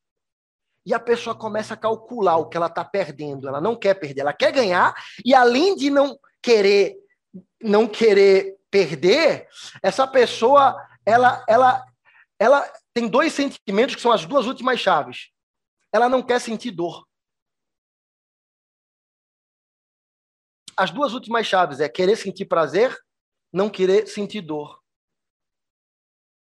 E 0.88 0.94
a 0.94 0.98
pessoa 0.98 1.36
começa 1.36 1.74
a 1.74 1.76
calcular 1.76 2.38
o 2.38 2.48
que 2.48 2.56
ela 2.56 2.66
está 2.66 2.82
perdendo. 2.82 3.46
Ela 3.46 3.60
não 3.60 3.76
quer 3.76 3.92
perder, 3.92 4.22
ela 4.22 4.32
quer 4.32 4.50
ganhar. 4.50 4.94
E 5.22 5.34
além 5.34 5.76
de 5.76 5.90
não 5.90 6.18
querer, 6.40 6.96
não 7.60 7.86
querer 7.86 8.58
perder, 8.70 9.46
essa 9.82 10.06
pessoa, 10.06 10.74
ela, 11.04 11.44
ela, 11.46 11.84
ela 12.38 12.72
tem 12.94 13.06
dois 13.06 13.34
sentimentos 13.34 13.96
que 13.96 14.00
são 14.00 14.10
as 14.10 14.24
duas 14.24 14.46
últimas 14.46 14.80
chaves. 14.80 15.28
Ela 15.92 16.08
não 16.08 16.22
quer 16.22 16.40
sentir 16.40 16.70
dor. 16.70 17.06
As 20.74 20.90
duas 20.90 21.12
últimas 21.12 21.46
chaves 21.46 21.80
é 21.80 21.88
querer 21.90 22.16
sentir 22.16 22.46
prazer, 22.46 22.96
não 23.52 23.68
querer 23.68 24.06
sentir 24.06 24.40
dor. 24.40 24.82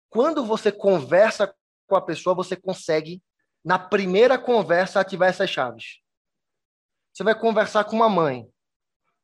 Quando 0.09 0.45
você 0.45 0.71
conversa 0.71 1.53
com 1.85 1.97
a 1.97 2.01
pessoa, 2.01 2.33
você 2.33 2.55
consegue, 2.55 3.21
na 3.63 3.77
primeira 3.77 4.37
conversa, 4.37 4.99
ativar 4.99 5.29
essas 5.29 5.49
chaves. 5.49 5.99
Você 7.13 7.23
vai 7.23 7.33
conversar 7.33 7.83
com 7.83 7.95
uma 7.95 8.09
mãe. 8.09 8.47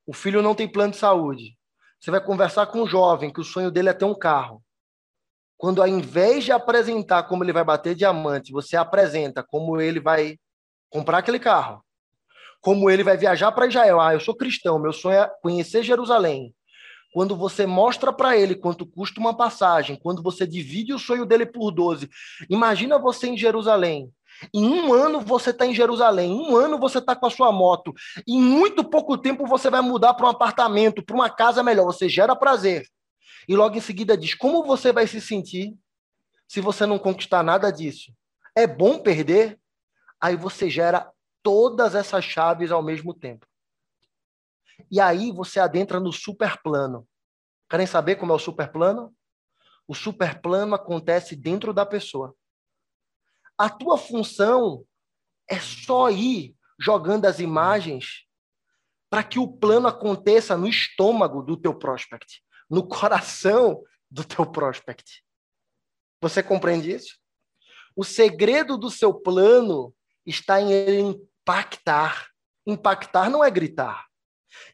O 0.05 0.13
filho 0.13 0.41
não 0.41 0.55
tem 0.55 0.67
plano 0.67 0.91
de 0.91 0.97
saúde. 0.97 1.57
Você 1.99 2.11
vai 2.11 2.19
conversar 2.19 2.67
com 2.67 2.81
um 2.81 2.87
jovem 2.87 3.31
que 3.31 3.39
o 3.39 3.43
sonho 3.45 3.71
dele 3.71 3.89
é 3.89 3.93
ter 3.93 4.05
um 4.05 4.17
carro. 4.17 4.61
Quando 5.55 5.81
ao 5.81 5.87
invés 5.87 6.43
de 6.43 6.51
apresentar 6.51 7.23
como 7.23 7.43
ele 7.43 7.53
vai 7.53 7.63
bater 7.63 7.95
diamante, 7.95 8.51
você 8.51 8.75
apresenta 8.75 9.41
como 9.41 9.79
ele 9.79 9.99
vai 9.99 10.37
comprar 10.89 11.19
aquele 11.19 11.39
carro, 11.39 11.81
como 12.59 12.89
ele 12.89 13.03
vai 13.03 13.15
viajar 13.15 13.51
para 13.51 13.67
Israel. 13.67 14.01
Ah, 14.01 14.13
eu 14.13 14.19
sou 14.19 14.35
cristão, 14.35 14.77
meu 14.77 14.91
sonho 14.91 15.19
é 15.19 15.31
conhecer 15.41 15.83
Jerusalém. 15.83 16.53
Quando 17.13 17.35
você 17.37 17.65
mostra 17.65 18.11
para 18.11 18.35
ele 18.35 18.55
quanto 18.55 18.85
custa 18.85 19.19
uma 19.19 19.37
passagem, 19.37 19.95
quando 19.95 20.21
você 20.21 20.47
divide 20.47 20.93
o 20.93 20.99
sonho 20.99 21.25
dele 21.25 21.45
por 21.45 21.71
12, 21.71 22.09
imagina 22.49 22.97
você 22.97 23.27
em 23.27 23.37
Jerusalém. 23.37 24.11
Em 24.53 24.67
um 24.67 24.93
ano 24.93 25.21
você 25.21 25.51
está 25.51 25.65
em 25.65 25.75
Jerusalém, 25.75 26.31
em 26.31 26.51
um 26.51 26.55
ano 26.55 26.79
você 26.79 26.97
está 26.97 27.15
com 27.15 27.25
a 27.25 27.29
sua 27.29 27.51
moto. 27.51 27.93
Em 28.27 28.41
muito 28.41 28.83
pouco 28.83 29.17
tempo 29.17 29.45
você 29.45 29.69
vai 29.69 29.81
mudar 29.81 30.13
para 30.13 30.25
um 30.25 30.29
apartamento, 30.29 31.03
para 31.03 31.15
uma 31.15 31.29
casa 31.29 31.61
melhor. 31.61 31.85
Você 31.85 32.09
gera 32.09 32.35
prazer. 32.35 32.87
E 33.47 33.55
logo 33.55 33.75
em 33.75 33.81
seguida 33.81 34.17
diz: 34.17 34.33
como 34.33 34.63
você 34.63 34.91
vai 34.91 35.07
se 35.07 35.21
sentir 35.21 35.75
se 36.47 36.61
você 36.61 36.85
não 36.85 36.99
conquistar 36.99 37.43
nada 37.43 37.71
disso? 37.71 38.11
É 38.55 38.67
bom 38.67 38.99
perder? 38.99 39.59
Aí 40.19 40.35
você 40.35 40.69
gera 40.69 41.11
todas 41.41 41.95
essas 41.95 42.23
chaves 42.23 42.71
ao 42.71 42.81
mesmo 42.81 43.13
tempo. 43.13 43.45
E 44.89 44.99
aí 44.99 45.31
você 45.31 45.59
adentra 45.59 45.99
no 45.99 46.11
superplano. 46.11 47.07
Querem 47.69 47.85
saber 47.85 48.15
como 48.15 48.31
é 48.31 48.35
o 48.35 48.39
superplano? 48.39 49.13
O 49.87 49.93
superplano 49.93 50.75
acontece 50.75 51.35
dentro 51.35 51.73
da 51.73 51.85
pessoa. 51.85 52.35
A 53.57 53.69
tua 53.69 53.97
função 53.97 54.85
é 55.49 55.59
só 55.59 56.09
ir 56.09 56.55
jogando 56.79 57.25
as 57.25 57.39
imagens 57.39 58.25
para 59.09 59.23
que 59.23 59.37
o 59.37 59.47
plano 59.47 59.87
aconteça 59.87 60.57
no 60.57 60.67
estômago 60.67 61.43
do 61.43 61.55
teu 61.55 61.73
prospect, 61.73 62.43
no 62.69 62.87
coração 62.87 63.83
do 64.09 64.23
teu 64.23 64.45
prospect. 64.45 65.23
Você 66.19 66.41
compreende 66.41 66.91
isso? 66.91 67.17
O 67.95 68.03
segredo 68.03 68.77
do 68.77 68.89
seu 68.89 69.13
plano 69.13 69.93
está 70.25 70.59
em 70.59 70.71
ele 70.71 70.99
impactar. 71.01 72.29
Impactar 72.65 73.29
não 73.29 73.43
é 73.43 73.51
gritar. 73.51 74.07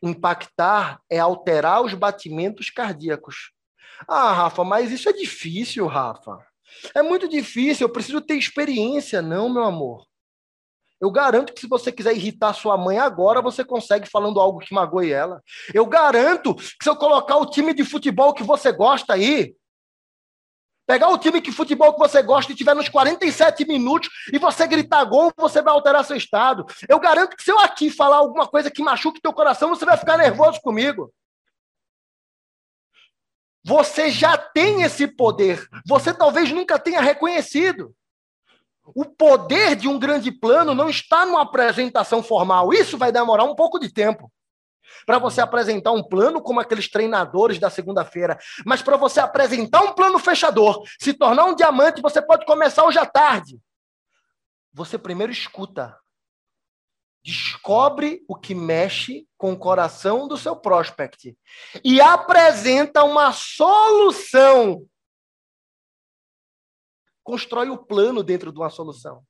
Impactar 0.01 1.01
é 1.09 1.19
alterar 1.19 1.81
os 1.81 1.93
batimentos 1.93 2.69
cardíacos. 2.69 3.51
Ah, 4.07 4.31
Rafa, 4.31 4.63
mas 4.63 4.91
isso 4.91 5.09
é 5.09 5.13
difícil, 5.13 5.85
Rafa. 5.87 6.45
É 6.93 7.01
muito 7.01 7.27
difícil, 7.27 7.87
eu 7.87 7.91
preciso 7.91 8.21
ter 8.21 8.35
experiência. 8.35 9.21
Não, 9.21 9.49
meu 9.49 9.63
amor. 9.63 10.05
Eu 11.01 11.09
garanto 11.09 11.53
que 11.53 11.61
se 11.61 11.67
você 11.67 11.91
quiser 11.91 12.13
irritar 12.13 12.53
sua 12.53 12.77
mãe 12.77 12.99
agora, 12.99 13.41
você 13.41 13.63
consegue 13.63 14.09
falando 14.09 14.39
algo 14.39 14.59
que 14.59 14.73
magoe 14.73 15.11
ela. 15.11 15.41
Eu 15.73 15.85
garanto 15.85 16.53
que 16.55 16.83
se 16.83 16.89
eu 16.89 16.95
colocar 16.95 17.37
o 17.37 17.45
time 17.45 17.73
de 17.73 17.85
futebol 17.85 18.33
que 18.33 18.43
você 18.43 18.71
gosta 18.71 19.13
aí, 19.13 19.55
pegar 20.85 21.09
o 21.09 21.17
time 21.17 21.39
de 21.39 21.51
futebol 21.51 21.93
que 21.93 21.99
você 21.99 22.21
gosta 22.21 22.51
e 22.51 22.55
tiver 22.55 22.73
nos 22.73 22.89
47 22.89 23.65
minutos 23.65 24.09
e 24.33 24.37
você 24.37 24.67
gritar 24.67 25.05
gol, 25.05 25.31
você 25.37 25.61
vai 25.61 25.73
alterar 25.73 26.03
seu 26.03 26.17
estado. 26.17 26.65
Eu 26.89 26.99
garanto 26.99 27.37
que 27.37 27.43
se 27.43 27.51
eu 27.51 27.59
aqui 27.59 27.89
falar 27.89 28.17
alguma 28.17 28.47
coisa 28.47 28.69
que 28.69 28.83
machuque 28.83 29.21
teu 29.21 29.31
coração, 29.31 29.69
você 29.69 29.85
vai 29.85 29.95
ficar 29.95 30.17
nervoso 30.17 30.59
comigo. 30.61 31.13
Você 33.63 34.09
já 34.09 34.37
tem 34.37 34.83
esse 34.83 35.07
poder. 35.07 35.67
Você 35.85 36.13
talvez 36.13 36.51
nunca 36.51 36.79
tenha 36.79 37.01
reconhecido. 37.01 37.93
O 38.95 39.05
poder 39.05 39.75
de 39.75 39.87
um 39.87 39.99
grande 39.99 40.31
plano 40.31 40.73
não 40.73 40.89
está 40.89 41.25
numa 41.25 41.41
apresentação 41.41 42.23
formal. 42.23 42.73
Isso 42.73 42.97
vai 42.97 43.11
demorar 43.11 43.43
um 43.43 43.55
pouco 43.55 43.79
de 43.79 43.91
tempo. 43.91 44.31
Para 45.05 45.19
você 45.19 45.41
apresentar 45.41 45.91
um 45.91 46.03
plano 46.03 46.41
como 46.41 46.59
aqueles 46.59 46.89
treinadores 46.89 47.59
da 47.59 47.69
segunda-feira. 47.69 48.37
Mas 48.65 48.81
para 48.81 48.97
você 48.97 49.19
apresentar 49.19 49.81
um 49.81 49.93
plano 49.93 50.17
fechador, 50.17 50.83
se 50.99 51.13
tornar 51.13 51.45
um 51.45 51.55
diamante, 51.55 52.01
você 52.01 52.21
pode 52.21 52.45
começar 52.45 52.83
hoje 52.83 52.97
à 52.97 53.05
tarde. 53.05 53.59
Você 54.73 54.97
primeiro 54.97 55.31
escuta. 55.31 55.95
Descobre 57.23 58.23
o 58.27 58.35
que 58.35 58.55
mexe 58.55 59.27
com 59.37 59.51
o 59.51 59.57
coração 59.57 60.27
do 60.27 60.37
seu 60.37 60.55
prospect 60.55 61.37
e 61.83 61.99
apresenta 61.99 63.03
uma 63.03 63.31
solução. 63.33 64.85
Constrói 67.23 67.69
o 67.69 67.77
plano 67.77 68.23
dentro 68.23 68.51
de 68.51 68.57
uma 68.57 68.69
solução. 68.69 69.23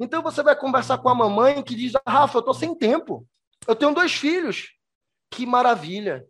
Então 0.00 0.22
você 0.22 0.42
vai 0.42 0.56
conversar 0.56 0.98
com 0.98 1.08
a 1.08 1.14
mamãe 1.14 1.62
que 1.62 1.74
diz: 1.74 1.92
Rafa, 2.06 2.38
eu 2.38 2.40
estou 2.40 2.54
sem 2.54 2.74
tempo. 2.74 3.26
Eu 3.66 3.76
tenho 3.76 3.94
dois 3.94 4.12
filhos. 4.12 4.72
Que 5.30 5.46
maravilha. 5.46 6.26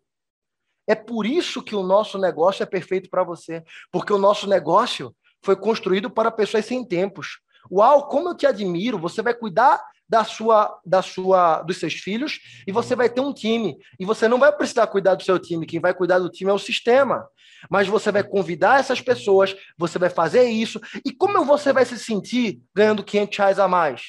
É 0.87 0.95
por 0.95 1.27
isso 1.27 1.63
que 1.63 1.75
o 1.75 1.83
nosso 1.83 2.19
negócio 2.19 2.63
é 2.63 2.67
perfeito 2.67 3.09
para 3.09 3.23
você. 3.23 3.65
Porque 3.91 4.13
o 4.13 4.19
nosso 4.19 4.49
negócio 4.49 5.15
foi 5.43 5.57
construído 5.57 6.11
para 6.11 6.31
pessoas 6.31 6.67
sem 6.67 6.85
tempos. 6.85 7.41
Uau, 7.71 8.09
como 8.09 8.31
eu 8.31 8.37
te 8.37 8.47
admiro! 8.47 8.99
Você 8.99 9.23
vai 9.23 9.35
cuidar 9.35 9.83
da 10.13 10.25
sua, 10.25 10.79
da 10.85 11.01
sua, 11.01 11.63
dos 11.63 11.79
seus 11.79 11.95
filhos 11.95 12.39
e 12.67 12.71
você 12.71 12.95
vai 12.95 13.09
ter 13.09 13.23
um 13.23 13.33
time. 13.33 13.79
E 13.99 14.05
você 14.05 14.29
não 14.29 14.39
vai 14.39 14.53
precisar 14.53 14.87
cuidar 14.87 15.15
do 15.15 15.23
seu 15.23 15.39
time. 15.39 15.65
Quem 15.65 15.81
vai 15.81 15.95
cuidar 15.95 16.19
do 16.19 16.29
time 16.29 16.51
é 16.51 16.53
o 16.53 16.59
sistema. 16.59 17.27
Mas 17.71 17.89
você 17.89 18.13
vai 18.13 18.23
convidar 18.23 18.79
essas 18.79 19.01
pessoas, 19.01 19.57
você 19.79 19.99
vai 19.99 20.11
fazer 20.11 20.45
isso. 20.45 20.79
E 21.03 21.11
como 21.11 21.43
você 21.47 21.73
vai 21.73 21.87
se 21.87 21.99
sentir 21.99 22.61
ganhando 22.75 23.03
500 23.03 23.39
reais 23.39 23.59
a 23.59 23.67
mais? 23.67 24.03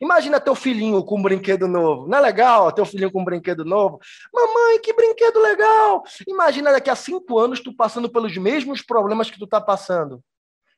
Imagina 0.00 0.40
teu 0.40 0.54
filhinho 0.54 1.04
com 1.04 1.18
um 1.18 1.22
brinquedo 1.22 1.68
novo. 1.68 2.08
Não 2.08 2.16
é 2.16 2.20
legal 2.22 2.72
teu 2.72 2.86
filhinho 2.86 3.12
com 3.12 3.20
um 3.20 3.24
brinquedo 3.24 3.66
novo? 3.66 4.00
Mamãe, 4.32 4.80
que 4.80 4.94
brinquedo 4.94 5.40
legal! 5.40 6.04
Imagina 6.26 6.72
daqui 6.72 6.88
a 6.88 6.96
cinco 6.96 7.38
anos 7.38 7.60
tu 7.60 7.76
passando 7.76 8.10
pelos 8.10 8.34
mesmos 8.38 8.80
problemas 8.80 9.30
que 9.30 9.38
tu 9.38 9.44
está 9.44 9.60
passando. 9.60 10.24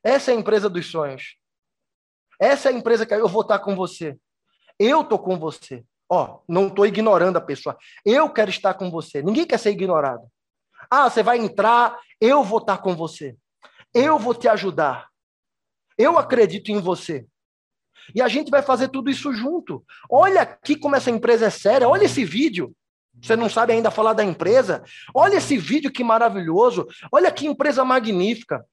Essa 0.03 0.31
é 0.31 0.35
a 0.35 0.37
empresa 0.37 0.69
dos 0.69 0.91
sonhos. 0.91 1.37
essa 2.37 2.67
é 2.69 2.73
a 2.73 2.75
empresa 2.75 3.05
que 3.05 3.13
eu 3.13 3.29
vou 3.29 3.43
estar 3.43 3.59
com 3.59 3.77
você. 3.77 4.17
Eu 4.83 5.03
tô 5.03 5.19
com 5.19 5.37
você. 5.37 5.83
Ó, 6.09 6.39
não 6.49 6.67
estou 6.67 6.87
ignorando 6.87 7.37
a 7.37 7.41
pessoa. 7.41 7.77
Eu 8.03 8.27
quero 8.31 8.49
estar 8.49 8.73
com 8.73 8.89
você. 8.89 9.21
Ninguém 9.21 9.45
quer 9.45 9.59
ser 9.59 9.69
ignorado. 9.69 10.23
Ah, 10.89 11.07
você 11.07 11.21
vai 11.21 11.37
entrar, 11.37 11.99
eu 12.19 12.43
vou 12.43 12.57
estar 12.57 12.79
com 12.79 12.95
você. 12.95 13.37
Eu 13.93 14.17
vou 14.17 14.33
te 14.33 14.47
ajudar. 14.47 15.07
Eu 15.95 16.17
acredito 16.17 16.69
em 16.69 16.79
você. 16.79 17.27
E 18.15 18.23
a 18.23 18.27
gente 18.27 18.49
vai 18.49 18.63
fazer 18.63 18.87
tudo 18.87 19.11
isso 19.11 19.31
junto. 19.31 19.85
Olha 20.09 20.41
aqui 20.41 20.75
como 20.75 20.95
essa 20.95 21.11
empresa 21.11 21.45
é 21.45 21.51
séria. 21.51 21.87
Olha 21.87 22.05
esse 22.05 22.25
vídeo. 22.25 22.75
Você 23.21 23.35
não 23.35 23.47
sabe 23.47 23.73
ainda 23.73 23.91
falar 23.91 24.13
da 24.13 24.23
empresa? 24.23 24.83
Olha 25.13 25.35
esse 25.35 25.57
vídeo 25.57 25.91
que 25.91 26.03
maravilhoso. 26.03 26.87
Olha 27.11 27.31
que 27.31 27.45
empresa 27.45 27.85
magnífica. 27.85 28.65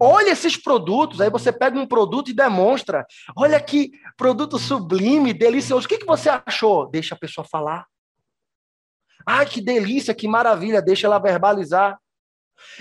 Olha 0.00 0.30
esses 0.30 0.56
produtos. 0.56 1.20
Aí 1.20 1.30
você 1.30 1.52
pega 1.52 1.78
um 1.78 1.86
produto 1.86 2.30
e 2.30 2.34
demonstra. 2.34 3.06
Olha 3.36 3.60
que 3.60 3.92
produto 4.16 4.58
sublime, 4.58 5.32
delicioso. 5.32 5.86
O 5.86 5.88
que, 5.88 5.98
que 5.98 6.06
você 6.06 6.28
achou? 6.46 6.88
Deixa 6.88 7.14
a 7.14 7.18
pessoa 7.18 7.44
falar. 7.44 7.86
Ai, 9.26 9.46
que 9.46 9.60
delícia, 9.60 10.14
que 10.14 10.26
maravilha. 10.26 10.82
Deixa 10.82 11.06
ela 11.06 11.18
verbalizar. 11.18 11.98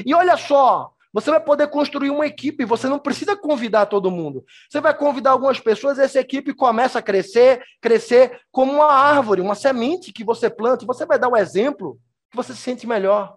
E 0.05 0.13
olha 0.13 0.37
só, 0.37 0.91
você 1.13 1.31
vai 1.31 1.39
poder 1.39 1.67
construir 1.69 2.09
uma 2.09 2.25
equipe, 2.25 2.65
você 2.65 2.87
não 2.87 2.99
precisa 2.99 3.35
convidar 3.35 3.85
todo 3.85 4.11
mundo. 4.11 4.45
Você 4.69 4.79
vai 4.81 4.95
convidar 4.95 5.31
algumas 5.31 5.59
pessoas, 5.59 5.99
essa 5.99 6.19
equipe 6.19 6.53
começa 6.53 6.99
a 6.99 7.01
crescer, 7.01 7.63
crescer 7.81 8.41
como 8.51 8.73
uma 8.73 8.91
árvore, 8.91 9.41
uma 9.41 9.55
semente 9.55 10.11
que 10.11 10.23
você 10.23 10.49
planta, 10.49 10.83
e 10.83 10.87
você 10.87 11.05
vai 11.05 11.17
dar 11.17 11.29
um 11.29 11.37
exemplo 11.37 11.99
que 12.29 12.35
você 12.35 12.53
se 12.53 12.61
sente 12.61 12.85
melhor. 12.85 13.36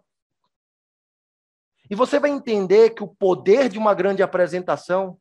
E 1.90 1.94
você 1.97 2.20
vai 2.20 2.30
entender 2.30 2.90
que 2.90 3.02
o 3.02 3.09
poder 3.09 3.68
de 3.68 3.78
uma 3.78 3.92
grande 3.92 4.23
apresentação 4.23 5.18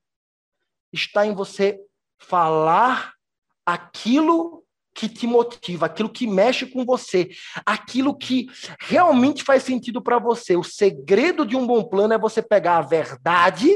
está 0.93 1.25
em 1.25 1.33
você 1.33 1.81
falar 2.19 3.13
aquilo 3.65 4.63
que 4.93 5.07
te 5.07 5.25
motiva, 5.25 5.85
aquilo 5.85 6.09
que 6.09 6.27
mexe 6.27 6.65
com 6.65 6.85
você, 6.85 7.29
aquilo 7.65 8.15
que 8.15 8.47
realmente 8.81 9.43
faz 9.43 9.63
sentido 9.63 10.01
para 10.01 10.19
você. 10.19 10.55
O 10.55 10.63
segredo 10.63 11.45
de 11.45 11.55
um 11.55 11.65
bom 11.65 11.83
plano 11.83 12.13
é 12.13 12.17
você 12.17 12.41
pegar 12.41 12.77
a 12.77 12.81
verdade 12.81 13.69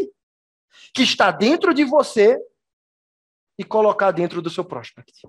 que 0.94 1.02
está 1.04 1.32
dentro 1.32 1.74
de 1.74 1.84
você 1.84 2.38
e 3.58 3.64
colocar 3.64 4.12
dentro 4.12 4.42
do 4.42 4.50
seu 4.50 4.66
prospect. 4.66 5.28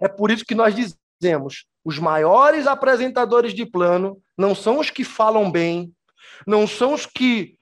É 0.00 0.08
por 0.08 0.30
isso 0.30 0.44
que 0.44 0.54
nós 0.54 0.74
dizemos: 0.74 1.66
os 1.84 1.98
maiores 1.98 2.66
apresentadores 2.66 3.52
de 3.52 3.66
plano 3.66 4.20
não 4.36 4.54
são 4.54 4.78
os 4.78 4.90
que 4.90 5.04
falam 5.04 5.50
bem, 5.50 5.94
não 6.46 6.66
são 6.66 6.94
os 6.94 7.06
que 7.06 7.58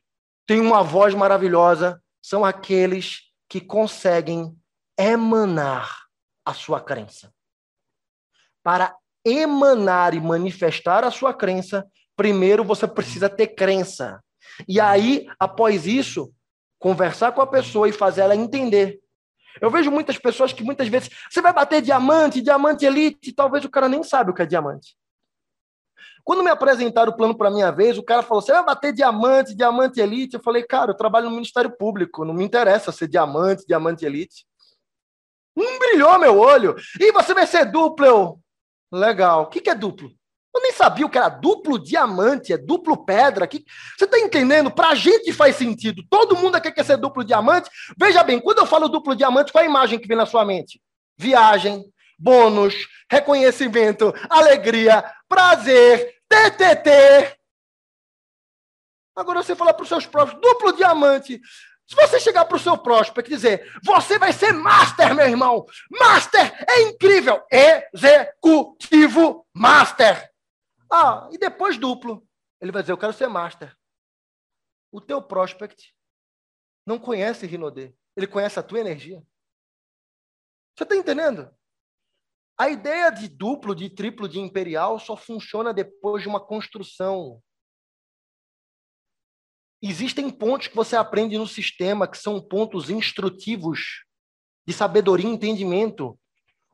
têm 0.47 0.61
uma 0.61 0.83
voz 0.83 1.15
maravilhosa, 1.15 2.01
são 2.23 2.45
aqueles 2.45 3.23
que 3.49 3.61
conseguem 3.61 4.57
emanar 4.99 6.07
a 6.45 6.55
sua 6.55 6.81
crença 6.81 7.33
para 8.67 8.97
emanar 9.25 10.13
e 10.13 10.21
manifestar 10.21 11.05
a 11.05 11.11
sua 11.13 11.33
crença, 11.33 11.87
primeiro 12.17 12.65
você 12.65 12.85
precisa 12.85 13.29
ter 13.29 13.47
crença. 13.47 14.21
E 14.67 14.81
aí, 14.81 15.29
após 15.39 15.87
isso, 15.87 16.33
conversar 16.77 17.31
com 17.31 17.41
a 17.41 17.47
pessoa 17.47 17.89
e 17.89 17.93
fazer 17.93 18.23
ela 18.23 18.35
entender. 18.35 18.99
Eu 19.61 19.71
vejo 19.71 19.89
muitas 19.93 20.19
pessoas 20.19 20.53
que 20.53 20.65
muitas 20.65 20.89
vezes 20.89 21.11
você 21.31 21.41
vai 21.41 21.53
bater 21.53 21.81
diamante, 21.81 22.43
diamante 22.43 22.85
elite, 22.85 23.33
talvez 23.33 23.65
o 23.65 23.71
cara 23.71 23.89
nem 23.89 24.03
sabe 24.03 24.33
o 24.33 24.35
que 24.35 24.43
é 24.43 24.47
diamante. 24.47 24.97
Quando 26.27 26.43
me 26.43 26.51
apresentaram 26.51 27.13
o 27.13 27.17
plano 27.17 27.39
para 27.39 27.53
minha 27.53 27.71
vez, 27.71 27.97
o 27.97 28.03
cara 28.03 28.21
falou: 28.21 28.43
"Você 28.43 28.53
vai 28.53 28.65
bater 28.65 28.93
diamante, 28.93 29.55
diamante 29.55 30.01
elite?" 30.01 30.35
Eu 30.35 30.43
falei: 30.43 30.65
"Cara, 30.65 30.91
eu 30.91 30.97
trabalho 30.97 31.27
no 31.27 31.37
Ministério 31.37 31.71
Público, 31.71 32.25
não 32.25 32.35
me 32.35 32.45
interessa 32.45 32.91
ser 32.91 33.07
diamante, 33.07 33.65
diamante 33.65 34.05
elite." 34.05 34.45
Não 35.55 35.79
brilhou 35.79 36.19
meu 36.19 36.37
olho. 36.37 36.75
E 37.01 37.13
você 37.13 37.33
vai 37.33 37.47
ser 37.47 37.71
duplo, 37.71 38.05
eu. 38.05 38.41
Legal. 38.93 39.45
O 39.45 39.47
que 39.47 39.71
é 39.71 39.75
duplo? 39.75 40.11
Eu 40.53 40.63
nem 40.63 40.73
sabia 40.73 41.07
o 41.07 41.09
que 41.09 41.17
era 41.17 41.29
duplo 41.29 41.79
diamante, 41.79 42.53
é 42.53 42.59
duplo 42.59 43.05
pedra. 43.05 43.47
Que... 43.47 43.65
Você 43.97 44.05
está 44.05 44.19
entendendo? 44.19 44.71
Para 44.71 44.89
a 44.89 44.95
gente 44.97 45.33
faz 45.33 45.55
sentido. 45.55 46.03
Todo 46.11 46.35
mundo 46.35 46.57
aqui 46.57 46.73
quer 46.73 46.85
ser 46.85 46.97
duplo 46.97 47.23
diamante. 47.23 47.71
Veja 47.97 48.25
bem, 48.25 48.41
quando 48.41 48.59
eu 48.59 48.67
falo 48.67 48.89
duplo 48.89 49.15
diamante, 49.15 49.53
qual 49.53 49.63
é 49.63 49.67
a 49.67 49.71
imagem 49.71 49.99
que 49.99 50.09
vem 50.09 50.17
na 50.17 50.27
sua 50.27 50.45
mente? 50.45 50.81
Viagem, 51.17 51.85
bônus, 52.19 52.89
reconhecimento, 53.11 54.13
alegria, 54.29 55.05
prazer, 55.29 56.16
TTT. 56.29 57.39
Agora 59.15 59.43
você 59.43 59.57
fala 59.57 59.73
para 59.73 59.83
os 59.83 59.89
seus 59.89 60.07
próprios, 60.07 60.41
duplo 60.41 60.73
diamante. 60.73 61.41
Se 61.87 61.95
você 61.95 62.19
chegar 62.19 62.45
para 62.45 62.57
o 62.57 62.61
seu 62.61 62.77
prospect 62.77 63.31
e 63.31 63.35
dizer, 63.35 63.73
você 63.85 64.19
vai 64.19 64.33
ser 64.33 64.53
master, 64.53 65.15
meu 65.15 65.27
irmão. 65.27 65.65
Master 65.91 66.65
é 66.69 66.83
incrível. 66.83 67.43
Executivo 67.95 69.47
master. 69.55 70.31
Ah, 70.93 71.29
e 71.31 71.39
depois 71.39 71.79
duplo. 71.79 72.27
Ele 72.61 72.73
vai 72.73 72.83
dizer, 72.83 72.93
eu 72.93 72.99
quero 72.99 73.13
ser 73.13 73.29
master. 73.29 73.75
O 74.91 75.01
teu 75.01 75.23
prospect 75.23 75.95
não 76.85 76.99
conhece 76.99 77.47
Rinodê. 77.47 77.95
Ele 78.17 78.27
conhece 78.27 78.59
a 78.59 78.63
tua 78.63 78.81
energia. 78.81 79.23
Você 80.75 80.85
está 80.85 80.97
entendendo? 80.97 81.55
A 82.59 82.71
ideia 82.71 83.11
de 83.11 83.29
duplo, 83.29 83.75
de 83.75 83.91
triplo, 83.91 84.29
de 84.29 84.41
imperial 84.41 84.99
só 84.99 85.17
funciona 85.17 85.75
depois 85.75 86.23
de 86.23 86.29
uma 86.29 86.41
construção 86.41 87.43
Existem 89.83 90.31
pontos 90.31 90.69
que 90.69 90.77
você 90.77 90.97
aprende 90.97 91.37
no 91.37 91.47
sistema 91.47 92.09
que 92.09 92.17
são 92.17 92.41
pontos 92.41 92.89
instrutivos 92.89 94.05
de 94.67 94.73
sabedoria 94.73 95.29
e 95.29 95.33
entendimento. 95.33 96.19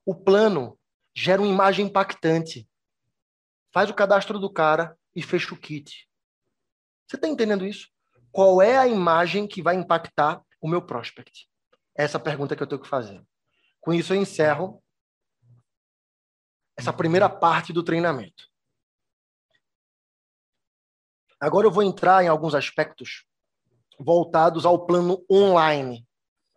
O 0.06 0.14
plano 0.14 0.78
gera 1.14 1.42
uma 1.42 1.50
imagem 1.50 1.86
impactante. 1.86 2.68
Faz 3.72 3.90
o 3.90 3.94
cadastro 3.94 4.38
do 4.38 4.50
cara 4.50 4.96
e 5.14 5.22
fecha 5.22 5.52
o 5.52 5.58
kit. 5.58 6.08
Você 7.06 7.16
está 7.16 7.28
entendendo 7.28 7.66
isso? 7.66 7.88
Qual 8.30 8.62
é 8.62 8.78
a 8.78 8.88
imagem 8.88 9.46
que 9.46 9.60
vai 9.60 9.74
impactar 9.74 10.40
o 10.60 10.68
meu 10.68 10.80
prospect? 10.80 11.48
Essa 11.94 12.18
é 12.18 12.20
pergunta 12.20 12.56
que 12.56 12.62
eu 12.62 12.66
tenho 12.66 12.80
que 12.80 12.88
fazer. 12.88 13.22
Com 13.80 13.92
isso, 13.92 14.14
eu 14.14 14.20
encerro 14.20 14.81
essa 16.76 16.92
primeira 16.92 17.28
parte 17.28 17.72
do 17.72 17.82
treinamento. 17.82 18.50
Agora 21.40 21.66
eu 21.66 21.72
vou 21.72 21.82
entrar 21.82 22.24
em 22.24 22.28
alguns 22.28 22.54
aspectos 22.54 23.24
voltados 23.98 24.64
ao 24.64 24.86
plano 24.86 25.24
online, 25.30 26.06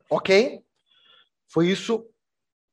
ok? 0.10 0.64
Foi 1.48 1.68
isso 1.68 2.08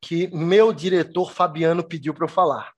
que 0.01 0.27
meu 0.29 0.73
diretor 0.73 1.33
Fabiano 1.33 1.87
pediu 1.87 2.13
para 2.13 2.25
eu 2.25 2.29
falar. 2.29 2.75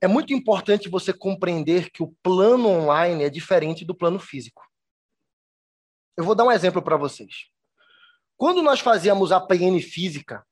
É 0.00 0.08
muito 0.08 0.32
importante 0.32 0.88
você 0.88 1.12
compreender 1.12 1.90
que 1.90 2.02
o 2.02 2.14
plano 2.22 2.68
online 2.68 3.24
é 3.24 3.28
diferente 3.28 3.84
do 3.84 3.94
plano 3.94 4.18
físico. 4.18 4.62
Eu 6.16 6.24
vou 6.24 6.34
dar 6.34 6.44
um 6.44 6.52
exemplo 6.52 6.80
para 6.80 6.96
vocês. 6.96 7.50
Quando 8.36 8.62
nós 8.62 8.80
fazíamos 8.80 9.32
a 9.32 9.40
PN 9.40 9.78
física, 9.82 10.46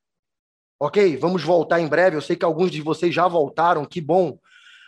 ok? 0.78 1.16
Vamos 1.16 1.42
voltar 1.42 1.80
em 1.80 1.88
breve. 1.88 2.16
Eu 2.16 2.22
sei 2.22 2.36
que 2.36 2.44
alguns 2.44 2.70
de 2.70 2.80
vocês 2.80 3.14
já 3.14 3.26
voltaram, 3.26 3.84
que 3.84 4.00
bom. 4.00 4.38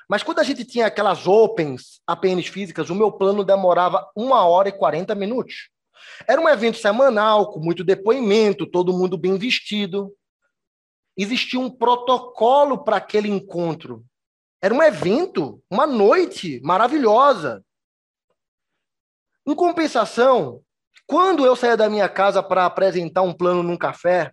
Mas 0.09 0.23
quando 0.23 0.41
a 0.41 0.43
gente 0.43 0.65
tinha 0.65 0.87
aquelas 0.87 1.27
opens, 1.27 2.01
APNs 2.07 2.49
físicas, 2.49 2.91
o 2.91 2.95
meu 2.95 3.13
plano 3.13 3.45
demorava 3.45 4.11
uma 4.17 4.45
hora 4.45 4.69
e 4.69 4.73
40 4.73 5.15
minutos. 5.15 5.71
Era 6.27 6.41
um 6.41 6.49
evento 6.49 6.79
semanal, 6.79 7.53
com 7.53 7.61
muito 7.61 7.85
depoimento, 7.85 8.67
todo 8.67 8.93
mundo 8.93 9.17
bem 9.17 9.39
vestido. 9.39 10.13
Existia 11.17 11.61
um 11.61 11.71
protocolo 11.71 12.83
para 12.83 12.97
aquele 12.97 13.29
encontro. 13.29 14.05
Era 14.63 14.75
um 14.75 14.83
evento, 14.83 15.63
uma 15.71 15.87
noite 15.87 16.61
maravilhosa. 16.63 17.65
Em 19.47 19.55
compensação, 19.55 20.61
quando 21.07 21.47
eu 21.47 21.57
saía 21.57 21.77
da 21.77 21.89
minha 21.89 22.09
casa 22.09 22.43
para 22.43 22.67
apresentar 22.67 23.23
um 23.23 23.33
plano 23.33 23.63
num 23.63 23.77
café, 23.77 24.33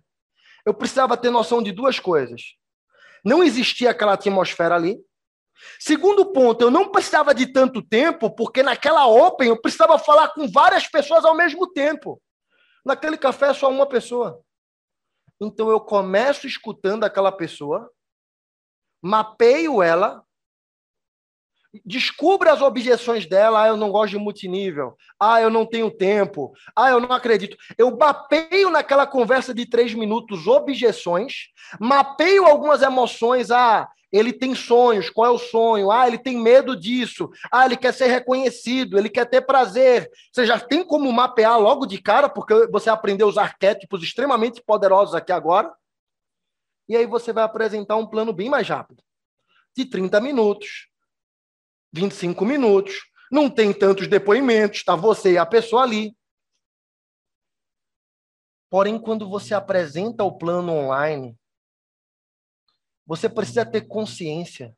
eu 0.68 0.74
precisava 0.74 1.16
ter 1.16 1.30
noção 1.30 1.62
de 1.62 1.72
duas 1.72 1.98
coisas. 1.98 2.54
Não 3.24 3.42
existia 3.42 3.90
aquela 3.90 4.12
atmosfera 4.12 4.74
ali, 4.74 5.00
Segundo 5.78 6.32
ponto, 6.32 6.62
eu 6.62 6.70
não 6.70 6.90
precisava 6.90 7.34
de 7.34 7.46
tanto 7.52 7.82
tempo, 7.82 8.30
porque 8.30 8.62
naquela 8.62 9.06
Open 9.06 9.48
eu 9.48 9.60
precisava 9.60 9.98
falar 9.98 10.28
com 10.28 10.46
várias 10.48 10.86
pessoas 10.86 11.24
ao 11.24 11.34
mesmo 11.34 11.66
tempo. 11.72 12.22
Naquele 12.84 13.16
café, 13.16 13.52
só 13.52 13.68
uma 13.68 13.84
pessoa. 13.84 14.40
Então 15.40 15.68
eu 15.68 15.80
começo 15.80 16.46
escutando 16.46 17.02
aquela 17.02 17.32
pessoa, 17.32 17.90
mapeio 19.02 19.82
ela, 19.82 20.24
descubra 21.84 22.52
as 22.52 22.62
objeções 22.62 23.26
dela. 23.26 23.62
Ah, 23.62 23.68
eu 23.68 23.76
não 23.76 23.90
gosto 23.90 24.10
de 24.12 24.18
multinível. 24.18 24.96
Ah, 25.18 25.40
eu 25.40 25.50
não 25.50 25.66
tenho 25.66 25.90
tempo. 25.90 26.52
Ah, 26.74 26.90
eu 26.90 27.00
não 27.00 27.12
acredito. 27.12 27.56
Eu 27.76 27.96
mapeio 27.96 28.70
naquela 28.70 29.06
conversa 29.06 29.52
de 29.52 29.66
três 29.66 29.94
minutos 29.94 30.46
objeções, 30.46 31.48
mapeio 31.80 32.46
algumas 32.46 32.82
emoções. 32.82 33.50
Ah, 33.50 33.88
Ele 34.10 34.32
tem 34.32 34.54
sonhos. 34.54 35.10
Qual 35.10 35.26
é 35.26 35.30
o 35.30 35.38
sonho? 35.38 35.90
Ah, 35.90 36.06
ele 36.06 36.16
tem 36.16 36.38
medo 36.38 36.74
disso. 36.74 37.28
Ah, 37.52 37.66
ele 37.66 37.76
quer 37.76 37.92
ser 37.92 38.06
reconhecido. 38.06 38.98
Ele 38.98 39.10
quer 39.10 39.26
ter 39.26 39.42
prazer. 39.42 40.10
Você 40.32 40.46
já 40.46 40.58
tem 40.58 40.82
como 40.82 41.12
mapear 41.12 41.60
logo 41.60 41.84
de 41.84 42.00
cara, 42.00 42.28
porque 42.28 42.66
você 42.68 42.88
aprendeu 42.88 43.28
os 43.28 43.36
arquétipos 43.36 44.02
extremamente 44.02 44.62
poderosos 44.62 45.14
aqui 45.14 45.30
agora. 45.30 45.70
E 46.88 46.96
aí 46.96 47.04
você 47.04 47.34
vai 47.34 47.44
apresentar 47.44 47.96
um 47.96 48.06
plano 48.06 48.32
bem 48.32 48.48
mais 48.48 48.66
rápido 48.66 49.02
de 49.76 49.84
30 49.84 50.20
minutos, 50.20 50.88
25 51.92 52.44
minutos. 52.44 52.94
Não 53.30 53.50
tem 53.50 53.72
tantos 53.72 54.06
depoimentos, 54.08 54.78
está 54.78 54.96
você 54.96 55.32
e 55.32 55.38
a 55.38 55.46
pessoa 55.46 55.82
ali. 55.82 56.16
Porém, 58.70 58.98
quando 58.98 59.28
você 59.28 59.54
apresenta 59.54 60.24
o 60.24 60.36
plano 60.36 60.72
online, 60.72 61.38
você 63.06 63.28
precisa 63.28 63.64
ter 63.64 63.82
consciência 63.82 64.76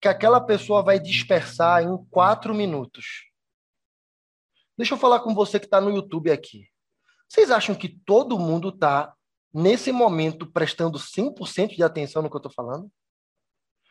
que 0.00 0.08
aquela 0.08 0.40
pessoa 0.40 0.82
vai 0.82 1.00
dispersar 1.00 1.82
em 1.82 1.96
quatro 2.10 2.54
minutos. 2.54 3.30
Deixa 4.76 4.94
eu 4.94 4.98
falar 4.98 5.20
com 5.20 5.34
você 5.34 5.58
que 5.58 5.66
está 5.66 5.80
no 5.80 5.90
YouTube 5.90 6.30
aqui. 6.30 6.68
Vocês 7.28 7.50
acham 7.50 7.74
que 7.74 7.88
todo 7.88 8.38
mundo 8.38 8.68
está, 8.68 9.14
nesse 9.52 9.90
momento, 9.90 10.50
prestando 10.50 10.98
100% 10.98 11.74
de 11.74 11.82
atenção 11.82 12.22
no 12.22 12.30
que 12.30 12.36
eu 12.36 12.38
estou 12.38 12.52
falando? 12.52 12.90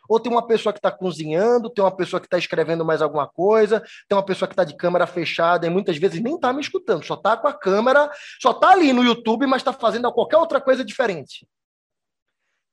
Ou 0.07 0.19
tem 0.19 0.31
uma 0.31 0.45
pessoa 0.45 0.73
que 0.73 0.79
está 0.79 0.91
cozinhando, 0.91 1.69
tem 1.69 1.83
uma 1.83 1.95
pessoa 1.95 2.19
que 2.19 2.27
está 2.27 2.37
escrevendo 2.37 2.83
mais 2.83 3.01
alguma 3.01 3.27
coisa, 3.27 3.79
tem 4.07 4.17
uma 4.17 4.25
pessoa 4.25 4.47
que 4.47 4.53
está 4.53 4.63
de 4.63 4.75
câmera 4.75 5.07
fechada 5.07 5.65
e 5.65 5.69
muitas 5.69 5.97
vezes 5.97 6.21
nem 6.21 6.35
está 6.35 6.51
me 6.51 6.61
escutando, 6.61 7.03
só 7.03 7.13
está 7.13 7.37
com 7.37 7.47
a 7.47 7.53
câmera, 7.53 8.11
só 8.41 8.51
está 8.51 8.71
ali 8.71 8.91
no 8.91 9.03
YouTube, 9.03 9.47
mas 9.47 9.61
está 9.61 9.71
fazendo 9.71 10.11
qualquer 10.11 10.37
outra 10.37 10.59
coisa 10.59 10.83
diferente. 10.83 11.47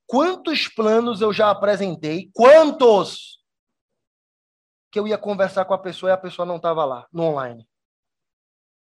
Quantos 0.06 0.66
planos 0.66 1.20
eu 1.20 1.32
já 1.32 1.50
apresentei? 1.50 2.28
Quantos? 2.32 3.40
Que 4.90 4.98
eu 4.98 5.06
ia 5.06 5.16
conversar 5.16 5.64
com 5.64 5.72
a 5.72 5.78
pessoa 5.78 6.10
e 6.10 6.12
a 6.12 6.18
pessoa 6.18 6.44
não 6.44 6.56
estava 6.56 6.84
lá, 6.84 7.06
no 7.12 7.22
online. 7.22 7.64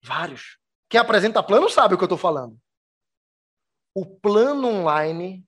Vários. 0.03 0.57
Quem 0.89 1.01
apresenta 1.01 1.43
plano 1.43 1.69
sabe 1.69 1.95
o 1.95 1.99
que 1.99 2.05
eu 2.05 2.07
estou 2.07 2.19
falando. 2.19 2.57
O 3.93 4.07
plano 4.07 4.69
online 4.69 5.45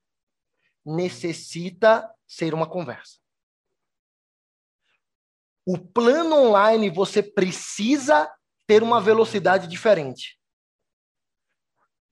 necessita 0.85 2.13
ser 2.33 2.55
uma 2.55 2.67
conversa. 2.67 3.19
O 5.67 5.79
plano 5.79 6.35
online 6.35 6.89
você 6.89 7.23
precisa 7.23 8.29
ter 8.67 8.83
uma 8.83 9.01
velocidade 9.01 9.69
diferente. 9.69 10.39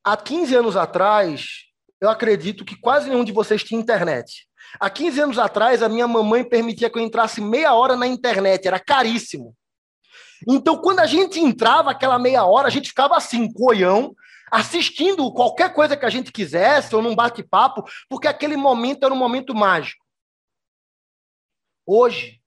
Há 0.04 0.16
15 0.16 0.54
anos 0.54 0.76
atrás, 0.76 1.64
eu 2.00 2.10
acredito 2.10 2.64
que 2.64 2.78
quase 2.78 3.08
nenhum 3.08 3.24
de 3.24 3.32
vocês 3.32 3.64
tinha 3.64 3.80
internet. 3.80 4.46
Há 4.78 4.90
15 4.90 5.20
anos 5.20 5.38
atrás, 5.38 5.82
a 5.82 5.88
minha 5.88 6.06
mamãe 6.06 6.44
permitia 6.44 6.90
que 6.90 6.98
eu 6.98 7.02
entrasse 7.02 7.40
meia 7.40 7.74
hora 7.74 7.96
na 7.96 8.06
internet, 8.06 8.68
era 8.68 8.78
caríssimo. 8.78 9.56
Então, 10.46 10.76
quando 10.76 11.00
a 11.00 11.06
gente 11.06 11.40
entrava 11.40 11.90
aquela 11.90 12.18
meia 12.18 12.44
hora, 12.44 12.68
a 12.68 12.70
gente 12.70 12.88
ficava 12.88 13.16
assim, 13.16 13.50
coião, 13.52 14.14
assistindo 14.50 15.32
qualquer 15.32 15.72
coisa 15.72 15.96
que 15.96 16.04
a 16.04 16.10
gente 16.10 16.30
quisesse, 16.30 16.94
ou 16.94 17.02
num 17.02 17.16
bate-papo, 17.16 17.84
porque 18.08 18.28
aquele 18.28 18.56
momento 18.56 19.04
era 19.04 19.14
um 19.14 19.18
momento 19.18 19.54
mágico. 19.54 20.09
Hoje, 21.92 22.40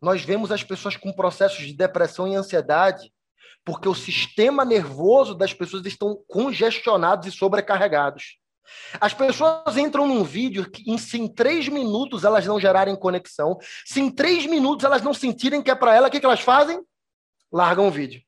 nós 0.00 0.22
vemos 0.22 0.50
as 0.50 0.64
pessoas 0.64 0.96
com 0.96 1.12
processos 1.12 1.66
de 1.66 1.74
depressão 1.74 2.26
e 2.26 2.34
ansiedade 2.34 3.12
porque 3.62 3.86
o 3.86 3.94
sistema 3.94 4.64
nervoso 4.64 5.34
das 5.34 5.52
pessoas 5.52 5.84
estão 5.84 6.16
congestionados 6.26 7.28
e 7.28 7.30
sobrecarregados. 7.30 8.38
As 8.98 9.12
pessoas 9.12 9.76
entram 9.76 10.06
num 10.06 10.24
vídeo 10.24 10.70
que 10.70 10.90
em, 10.90 10.96
se 10.96 11.20
em 11.20 11.28
três 11.28 11.68
minutos 11.68 12.24
elas 12.24 12.46
não 12.46 12.58
gerarem 12.58 12.96
conexão, 12.96 13.58
se 13.84 14.00
em 14.00 14.10
três 14.10 14.46
minutos 14.46 14.86
elas 14.86 15.02
não 15.02 15.12
sentirem 15.12 15.62
que 15.62 15.70
é 15.70 15.74
para 15.74 15.94
ela, 15.94 16.08
o 16.08 16.10
que, 16.10 16.18
que 16.18 16.24
elas 16.24 16.40
fazem? 16.40 16.80
Largam 17.52 17.88
o 17.88 17.90
vídeo. 17.90 18.22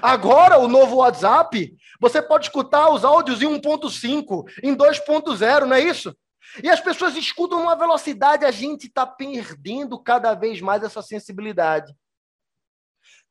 Agora, 0.00 0.58
o 0.58 0.68
novo 0.68 0.98
WhatsApp, 0.98 1.74
você 2.00 2.22
pode 2.22 2.46
escutar 2.46 2.88
os 2.90 3.04
áudios 3.04 3.42
em 3.42 3.48
1.5, 3.48 4.44
em 4.62 4.76
2.0, 4.76 5.64
não 5.64 5.74
é 5.74 5.80
isso? 5.80 6.16
E 6.62 6.68
as 6.68 6.80
pessoas 6.80 7.14
escutam 7.16 7.60
numa 7.60 7.76
velocidade, 7.76 8.44
a 8.44 8.50
gente 8.50 8.86
está 8.86 9.06
perdendo 9.06 9.98
cada 10.02 10.34
vez 10.34 10.60
mais 10.60 10.82
essa 10.82 11.00
sensibilidade. 11.00 11.94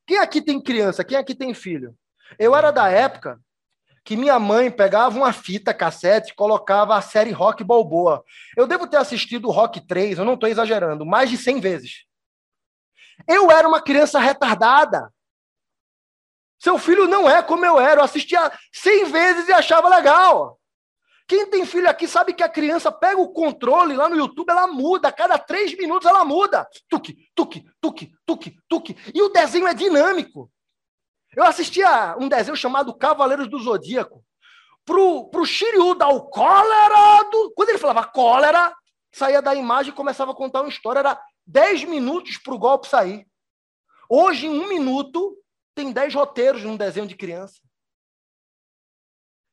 Quem 0.07 0.17
aqui 0.17 0.41
tem 0.41 0.61
criança? 0.61 1.03
Quem 1.03 1.17
aqui 1.17 1.35
tem 1.35 1.53
filho? 1.53 1.95
Eu 2.39 2.55
era 2.55 2.71
da 2.71 2.89
época 2.89 3.39
que 4.03 4.17
minha 4.17 4.39
mãe 4.39 4.71
pegava 4.71 5.15
uma 5.15 5.31
fita 5.31 5.73
cassete 5.73 6.31
e 6.31 6.35
colocava 6.35 6.95
a 6.95 7.01
série 7.01 7.31
Rock 7.31 7.63
Balboa. 7.63 8.23
Eu 8.57 8.65
devo 8.65 8.87
ter 8.87 8.97
assistido 8.97 9.51
Rock 9.51 9.85
3, 9.85 10.17
eu 10.17 10.25
não 10.25 10.33
estou 10.33 10.49
exagerando, 10.49 11.05
mais 11.05 11.29
de 11.29 11.37
100 11.37 11.59
vezes. 11.59 12.05
Eu 13.27 13.51
era 13.51 13.67
uma 13.67 13.81
criança 13.81 14.19
retardada. 14.19 15.13
Seu 16.59 16.77
filho 16.77 17.07
não 17.07 17.29
é 17.29 17.41
como 17.41 17.65
eu 17.65 17.79
era. 17.79 18.01
Eu 18.01 18.05
assistia 18.05 18.51
100 18.71 19.05
vezes 19.05 19.47
e 19.47 19.53
achava 19.53 19.89
legal. 19.89 20.59
Quem 21.31 21.49
tem 21.49 21.65
filho 21.65 21.89
aqui 21.89 22.09
sabe 22.09 22.33
que 22.33 22.43
a 22.43 22.49
criança 22.49 22.91
pega 22.91 23.21
o 23.21 23.31
controle 23.31 23.95
lá 23.95 24.09
no 24.09 24.17
YouTube, 24.17 24.49
ela 24.49 24.67
muda, 24.67 25.07
a 25.07 25.13
cada 25.13 25.39
três 25.39 25.73
minutos 25.77 26.05
ela 26.05 26.25
muda. 26.25 26.67
Tuque, 26.89 27.31
tuque, 27.33 27.63
tuque, 27.79 28.11
tuque, 28.25 28.57
tuque. 28.67 28.97
E 29.15 29.21
o 29.21 29.29
desenho 29.29 29.65
é 29.65 29.73
dinâmico. 29.73 30.51
Eu 31.33 31.45
assistia 31.45 32.17
um 32.19 32.27
desenho 32.27 32.57
chamado 32.57 32.93
Cavaleiros 32.93 33.49
do 33.49 33.59
Zodíaco. 33.59 34.21
Pro, 34.83 35.29
pro 35.29 35.45
Shiryu 35.45 35.95
dar 35.95 36.09
o 36.09 36.23
cólera 36.23 37.23
do... 37.31 37.53
Quando 37.55 37.69
ele 37.69 37.77
falava 37.77 38.05
cólera, 38.09 38.75
saía 39.09 39.41
da 39.41 39.55
imagem 39.55 39.93
e 39.93 39.95
começava 39.95 40.33
a 40.33 40.35
contar 40.35 40.59
uma 40.59 40.69
história. 40.69 40.99
Era 40.99 41.17
dez 41.47 41.85
minutos 41.85 42.39
para 42.39 42.53
o 42.53 42.59
golpe 42.59 42.89
sair. 42.89 43.25
Hoje, 44.09 44.47
em 44.47 44.59
um 44.59 44.67
minuto, 44.67 45.37
tem 45.73 45.93
dez 45.93 46.13
roteiros 46.13 46.61
num 46.65 46.75
desenho 46.75 47.07
de 47.07 47.15
criança. 47.15 47.61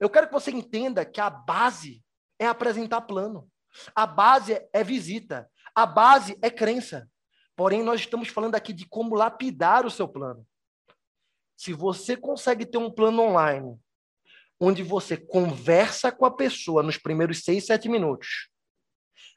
Eu 0.01 0.09
quero 0.09 0.27
que 0.27 0.33
você 0.33 0.51
entenda 0.51 1.05
que 1.05 1.21
a 1.21 1.29
base 1.29 2.03
é 2.39 2.47
apresentar 2.47 3.03
plano. 3.03 3.49
A 3.95 4.07
base 4.07 4.61
é 4.73 4.85
visita. 4.85 5.51
A 5.75 5.85
base 5.85 6.39
é 6.41 6.51
crença. 6.51 7.09
Porém, 7.57 7.83
nós 7.83 8.01
estamos 8.01 8.29
falando 8.29 8.55
aqui 8.55 8.73
de 8.73 8.87
como 8.87 9.17
lapidar 9.17 9.85
o 9.85 9.91
seu 9.91 10.07
plano. 10.07 10.47
Se 11.57 11.73
você 11.73 12.17
consegue 12.17 12.65
ter 12.65 12.79
um 12.79 12.91
plano 12.91 13.23
online, 13.23 13.77
onde 14.61 14.83
você 14.83 15.17
conversa 15.17 16.13
com 16.13 16.25
a 16.25 16.31
pessoa 16.31 16.83
nos 16.83 16.97
primeiros 16.97 17.43
seis, 17.43 17.67
sete 17.67 17.89
minutos, 17.89 18.49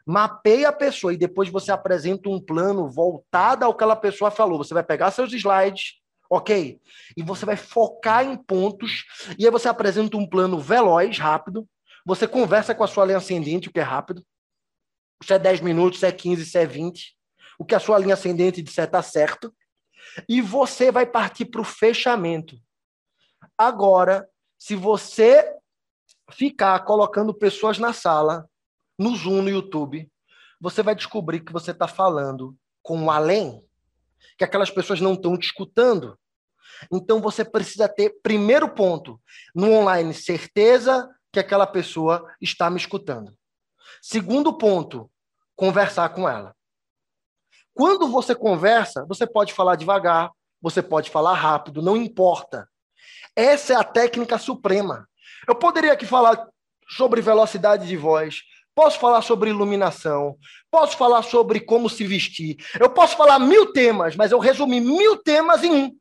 mapeia 0.05 0.69
a 0.69 0.73
pessoa 0.73 1.13
e 1.13 1.17
depois 1.17 1.49
você 1.49 1.71
apresenta 1.71 2.29
um 2.29 2.39
plano 2.39 2.89
voltado 2.89 3.65
ao 3.65 3.73
que 3.73 3.83
aquela 3.83 3.95
pessoa 3.95 4.29
falou. 4.29 4.59
Você 4.59 4.73
vai 4.73 4.83
pegar 4.83 5.11
seus 5.11 5.33
slides, 5.33 6.00
ok? 6.31 6.79
E 7.17 7.21
você 7.21 7.45
vai 7.45 7.57
focar 7.57 8.25
em 8.25 8.37
pontos, 8.37 9.03
e 9.37 9.45
aí 9.45 9.51
você 9.51 9.67
apresenta 9.67 10.15
um 10.15 10.25
plano 10.25 10.57
veloz, 10.57 11.19
rápido, 11.19 11.67
você 12.05 12.25
conversa 12.25 12.73
com 12.73 12.85
a 12.85 12.87
sua 12.87 13.05
linha 13.05 13.17
ascendente, 13.17 13.67
o 13.67 13.71
que 13.71 13.81
é 13.81 13.83
rápido, 13.83 14.25
se 15.21 15.33
é 15.33 15.37
10 15.37 15.59
minutos, 15.59 15.99
se 15.99 16.05
é 16.05 16.11
15, 16.11 16.45
se 16.45 16.57
é 16.57 16.65
20, 16.65 17.17
o 17.59 17.65
que 17.65 17.75
a 17.75 17.81
sua 17.81 17.99
linha 17.99 18.13
ascendente 18.13 18.61
disser 18.61 18.85
está 18.85 19.03
certo, 19.03 19.53
e 20.27 20.41
você 20.41 20.89
vai 20.89 21.05
partir 21.05 21.45
para 21.45 21.59
o 21.59 21.65
fechamento. 21.65 22.57
Agora, 23.57 24.25
se 24.57 24.73
você 24.73 25.53
ficar 26.31 26.79
colocando 26.85 27.33
pessoas 27.33 27.77
na 27.77 27.91
sala, 27.91 28.49
no 28.97 29.13
Zoom, 29.17 29.41
no 29.41 29.49
YouTube, 29.49 30.09
você 30.61 30.81
vai 30.81 30.95
descobrir 30.95 31.41
que 31.41 31.51
você 31.51 31.71
está 31.71 31.89
falando 31.89 32.55
com 32.81 33.03
o 33.03 33.11
além, 33.11 33.61
que 34.37 34.45
aquelas 34.45 34.71
pessoas 34.71 35.01
não 35.01 35.13
estão 35.13 35.37
te 35.37 35.45
escutando. 35.45 36.17
Então 36.91 37.19
você 37.19 37.43
precisa 37.43 37.87
ter, 37.87 38.15
primeiro 38.23 38.69
ponto, 38.69 39.19
no 39.53 39.71
online, 39.71 40.13
certeza 40.13 41.09
que 41.31 41.39
aquela 41.39 41.67
pessoa 41.67 42.25
está 42.41 42.69
me 42.69 42.77
escutando. 42.77 43.33
Segundo 44.01 44.57
ponto, 44.57 45.09
conversar 45.55 46.09
com 46.09 46.27
ela. 46.27 46.55
Quando 47.73 48.07
você 48.07 48.35
conversa, 48.35 49.05
você 49.07 49.25
pode 49.25 49.53
falar 49.53 49.75
devagar, 49.75 50.31
você 50.61 50.81
pode 50.81 51.09
falar 51.09 51.33
rápido, 51.33 51.81
não 51.81 51.97
importa. 51.97 52.67
Essa 53.35 53.73
é 53.73 53.75
a 53.75 53.83
técnica 53.83 54.37
suprema. 54.37 55.07
Eu 55.47 55.55
poderia 55.55 55.93
aqui 55.93 56.05
falar 56.05 56.47
sobre 56.89 57.21
velocidade 57.21 57.87
de 57.87 57.95
voz, 57.95 58.41
posso 58.75 58.99
falar 58.99 59.21
sobre 59.21 59.49
iluminação, 59.49 60.37
posso 60.69 60.97
falar 60.97 61.23
sobre 61.23 61.61
como 61.61 61.89
se 61.89 62.05
vestir, 62.05 62.57
eu 62.79 62.89
posso 62.89 63.15
falar 63.15 63.39
mil 63.39 63.71
temas, 63.71 64.15
mas 64.15 64.31
eu 64.31 64.39
resumi 64.39 64.79
mil 64.81 65.17
temas 65.17 65.63
em 65.63 65.71
um. 65.71 66.00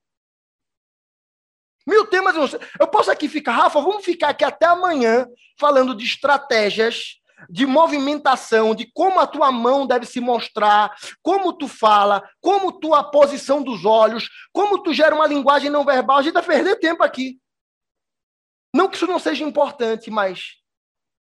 Mil 1.91 2.07
temas. 2.07 2.57
Eu 2.79 2.87
posso 2.87 3.11
aqui 3.11 3.29
ficar, 3.29 3.51
Rafa, 3.51 3.81
vamos 3.81 4.05
ficar 4.05 4.29
aqui 4.29 4.45
até 4.45 4.65
amanhã 4.67 5.27
falando 5.59 5.93
de 5.93 6.05
estratégias, 6.05 7.17
de 7.49 7.67
movimentação, 7.67 8.77
de 8.77 8.89
como 8.93 9.19
a 9.19 9.27
tua 9.27 9.51
mão 9.51 9.89
deve 9.89 10.07
se 10.07 10.21
mostrar, 10.21 10.95
como 11.21 11.53
tu 11.53 11.67
fala, 11.67 12.23
como 12.41 12.79
tua 12.79 13.03
posição 13.03 13.61
dos 13.61 13.85
olhos, 13.85 14.29
como 14.53 14.81
tu 14.81 14.95
gera 14.95 15.13
uma 15.13 15.27
linguagem 15.27 15.69
não 15.69 15.85
verbal. 15.85 16.19
A 16.19 16.23
gente 16.23 16.35
vai 16.35 16.45
perder 16.45 16.79
tempo 16.79 17.03
aqui. 17.03 17.41
Não 18.73 18.89
que 18.89 18.95
isso 18.95 19.09
não 19.09 19.19
seja 19.19 19.43
importante, 19.43 20.13
mas 20.13 20.61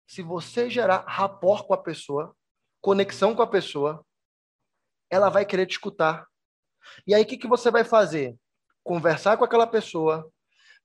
se 0.06 0.20
você 0.20 0.68
gerar 0.68 1.06
rapport 1.08 1.64
com 1.66 1.72
a 1.72 1.82
pessoa, 1.82 2.36
conexão 2.82 3.34
com 3.34 3.40
a 3.40 3.46
pessoa, 3.46 4.04
ela 5.08 5.30
vai 5.30 5.46
querer 5.46 5.64
te 5.64 5.72
escutar. 5.72 6.26
E 7.06 7.14
aí, 7.14 7.22
o 7.22 7.26
que, 7.26 7.38
que 7.38 7.48
você 7.48 7.70
vai 7.70 7.82
fazer? 7.82 8.36
Conversar 8.84 9.38
com 9.38 9.44
aquela 9.44 9.66
pessoa, 9.66 10.30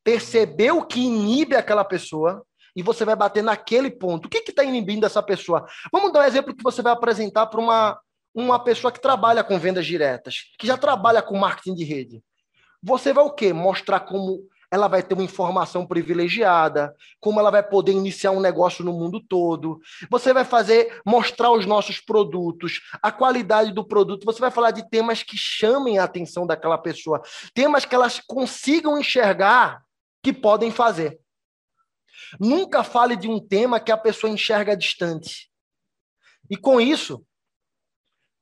perceber 0.06 0.72
o 0.72 0.86
que 0.86 1.00
inibe 1.00 1.56
aquela 1.56 1.84
pessoa, 1.84 2.46
e 2.76 2.84
você 2.84 3.04
vai 3.04 3.16
bater 3.16 3.44
naquele 3.44 3.90
ponto. 3.90 4.28
O 4.28 4.30
que 4.30 4.38
está 4.38 4.64
inibindo 4.64 5.06
essa 5.06 5.24
pessoa? 5.24 5.66
Vamos 5.92 6.14
dar 6.14 6.20
um 6.20 6.28
exemplo 6.28 6.56
que 6.56 6.64
você 6.64 6.82
vai 6.82 6.94
apresentar 6.94 7.48
para 7.48 7.60
uma, 7.60 8.00
uma 8.34 8.60
pessoa 8.60 8.92
que 8.92 9.02
trabalha 9.02 9.44
com 9.44 9.58
vendas 9.58 9.86
diretas, 9.86 10.36
que 10.60 10.68
já 10.68 10.78
trabalha 10.78 11.24
com 11.24 11.38
marketing 11.38 11.74
de 11.74 11.84
rede. 11.84 12.22
Você 12.84 13.12
vai 13.12 13.24
o 13.24 13.32
quê? 13.32 13.52
Mostrar 13.52 14.02
como 14.02 14.48
ela 14.70 14.88
vai 14.88 15.02
ter 15.02 15.14
uma 15.16 15.24
informação 15.24 15.88
privilegiada, 15.88 16.94
como 17.20 17.40
ela 17.40 17.50
vai 17.50 17.64
poder 17.64 17.94
iniciar 17.94 18.32
um 18.32 18.42
negócio 18.42 18.84
no 18.84 18.94
mundo 18.94 19.20
todo. 19.28 19.80
Você 20.12 20.34
vai 20.34 20.44
fazer, 20.44 21.02
mostrar 21.06 21.52
os 21.52 21.66
nossos 21.66 22.00
produtos, 22.00 22.82
a 23.02 23.12
qualidade 23.12 23.72
do 23.72 23.88
produto. 23.88 24.26
Você 24.26 24.40
vai 24.40 24.52
falar 24.52 24.72
de 24.72 24.88
temas 24.90 25.24
que 25.24 25.38
chamem 25.38 25.98
a 25.98 26.04
atenção 26.04 26.46
daquela 26.46 26.78
pessoa, 26.78 27.22
temas 27.54 27.86
que 27.86 27.96
elas 27.96 28.22
consigam 28.28 29.00
enxergar 29.00 29.85
que 30.26 30.34
podem 30.34 30.72
fazer. 30.72 31.22
Nunca 32.40 32.84
fale 32.84 33.16
de 33.16 33.30
um 33.30 33.40
tema 33.40 33.80
que 33.80 33.92
a 33.92 33.98
pessoa 33.98 34.34
enxerga 34.34 34.76
distante. 34.76 35.52
E 36.50 36.58
com 36.58 36.82
isso, 36.82 37.24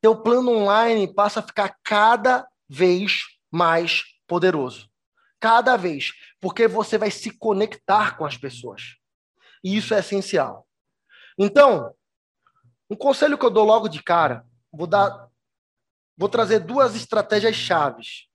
teu 0.01 0.15
plano 0.15 0.51
online 0.51 1.13
passa 1.13 1.41
a 1.41 1.43
ficar 1.43 1.77
cada 1.83 2.47
vez 2.69 3.23
mais 3.51 4.05
poderoso. 4.25 4.89
Cada 5.41 5.75
vez. 5.75 6.13
Porque 6.39 6.69
você 6.69 6.97
vai 6.97 7.11
se 7.11 7.37
conectar 7.37 8.15
com 8.15 8.23
as 8.23 8.37
pessoas. 8.37 8.95
E 9.61 9.75
isso 9.75 9.93
é 9.93 9.99
essencial. 9.99 10.65
Então, 11.37 11.93
um 12.89 12.95
conselho 12.95 13.37
que 13.37 13.45
eu 13.45 13.51
dou 13.51 13.65
logo 13.65 13.89
de 13.89 14.01
cara, 14.01 14.47
vou 14.71 14.87
dar 14.87 15.29
vou 16.15 16.29
trazer 16.29 16.59
duas 16.59 16.95
estratégias 16.95 17.55
chaves. 17.55 18.29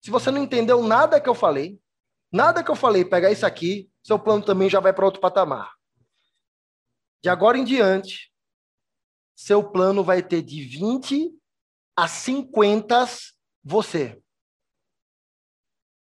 Se 0.00 0.10
você 0.10 0.30
não 0.30 0.42
entendeu 0.42 0.82
nada 0.82 1.20
que 1.20 1.28
eu 1.28 1.34
falei, 1.34 1.78
nada 2.30 2.62
que 2.62 2.70
eu 2.70 2.76
falei, 2.76 3.04
pegar 3.04 3.30
isso 3.30 3.46
aqui, 3.46 3.90
seu 4.02 4.18
plano 4.18 4.44
também 4.44 4.68
já 4.68 4.80
vai 4.80 4.92
para 4.92 5.04
outro 5.04 5.20
patamar. 5.20 5.72
De 7.22 7.28
agora 7.28 7.58
em 7.58 7.64
diante, 7.64 8.32
seu 9.34 9.62
plano 9.62 10.02
vai 10.02 10.22
ter 10.22 10.42
de 10.42 10.62
20 10.62 11.30
a 11.96 12.06
50 12.06 13.06
você. 13.64 14.20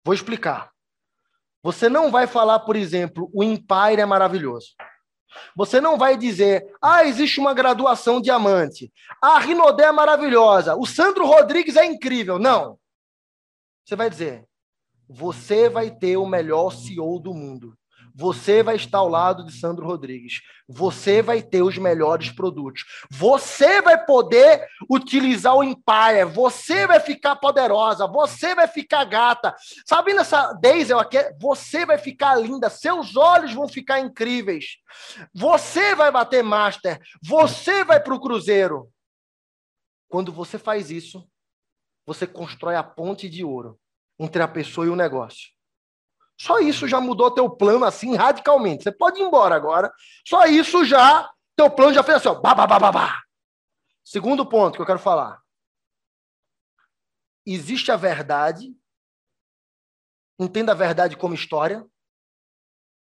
Vou 0.03 0.13
explicar. 0.13 0.71
Você 1.61 1.87
não 1.87 2.11
vai 2.11 2.27
falar, 2.27 2.59
por 2.59 2.75
exemplo, 2.75 3.29
o 3.33 3.43
Empire 3.43 4.01
é 4.01 4.05
maravilhoso. 4.05 4.75
Você 5.55 5.79
não 5.79 5.97
vai 5.97 6.17
dizer, 6.17 6.63
ah, 6.81 7.05
existe 7.05 7.39
uma 7.39 7.53
graduação 7.53 8.21
diamante. 8.21 8.91
A 9.21 9.39
Rinodé 9.39 9.85
é 9.85 9.91
maravilhosa. 9.91 10.75
O 10.75 10.85
Sandro 10.85 11.25
Rodrigues 11.25 11.75
é 11.75 11.85
incrível. 11.85 12.37
Não. 12.37 12.77
Você 13.85 13.95
vai 13.95 14.09
dizer, 14.09 14.47
você 15.07 15.69
vai 15.69 15.91
ter 15.91 16.17
o 16.17 16.25
melhor 16.25 16.71
CEO 16.71 17.19
do 17.19 17.33
mundo. 17.33 17.77
Você 18.15 18.61
vai 18.61 18.75
estar 18.75 18.99
ao 18.99 19.09
lado 19.09 19.43
de 19.43 19.51
Sandro 19.51 19.87
Rodrigues. 19.87 20.41
Você 20.67 21.21
vai 21.21 21.41
ter 21.41 21.63
os 21.63 21.79
melhores 21.79 22.29
produtos. 22.29 22.83
Você 23.09 23.81
vai 23.81 24.05
poder 24.05 24.67
utilizar 24.89 25.55
o 25.55 25.63
Empire. 25.63 26.25
Você 26.31 26.85
vai 26.85 26.99
ficar 26.99 27.35
poderosa. 27.37 28.05
Você 28.05 28.53
vai 28.53 28.67
ficar 28.67 29.03
gata. 29.05 29.55
Sabe 29.85 30.13
nessa 30.13 30.53
Daisy 30.53 30.93
aqui? 30.93 31.17
Você 31.39 31.87
vai 31.87 31.97
ficar 31.97 32.35
linda. 32.35 32.69
Seus 32.69 33.15
olhos 33.15 33.53
vão 33.53 33.67
ficar 33.67 33.99
incríveis. 33.99 34.77
Você 35.33 35.95
vai 35.95 36.11
bater 36.11 36.43
master. 36.43 36.99
Você 37.23 37.83
vai 37.83 37.99
para 37.99 38.13
o 38.13 38.21
cruzeiro. 38.21 38.89
Quando 40.07 40.31
você 40.31 40.59
faz 40.59 40.91
isso, 40.91 41.27
você 42.05 42.27
constrói 42.27 42.75
a 42.75 42.83
ponte 42.83 43.27
de 43.27 43.43
ouro 43.43 43.79
entre 44.19 44.41
a 44.41 44.47
pessoa 44.47 44.87
e 44.87 44.89
o 44.89 44.95
negócio. 44.95 45.51
Só 46.37 46.59
isso 46.59 46.87
já 46.87 46.99
mudou 46.99 47.31
teu 47.31 47.49
plano 47.49 47.85
assim 47.85 48.15
radicalmente. 48.15 48.83
Você 48.83 48.91
pode 48.91 49.19
ir 49.19 49.23
embora 49.23 49.55
agora. 49.55 49.93
Só 50.25 50.45
isso 50.45 50.83
já, 50.83 51.31
teu 51.55 51.69
plano 51.69 51.93
já 51.93 52.03
fez 52.03 52.17
assim, 52.17 52.29
ó, 52.29 52.35
bah, 52.35 53.23
Segundo 54.03 54.45
ponto 54.45 54.75
que 54.75 54.81
eu 54.81 54.85
quero 54.85 54.99
falar. 54.99 55.41
Existe 57.45 57.91
a 57.91 57.95
verdade. 57.95 58.75
Entenda 60.39 60.71
a 60.71 60.75
verdade 60.75 61.15
como 61.15 61.33
história. 61.33 61.85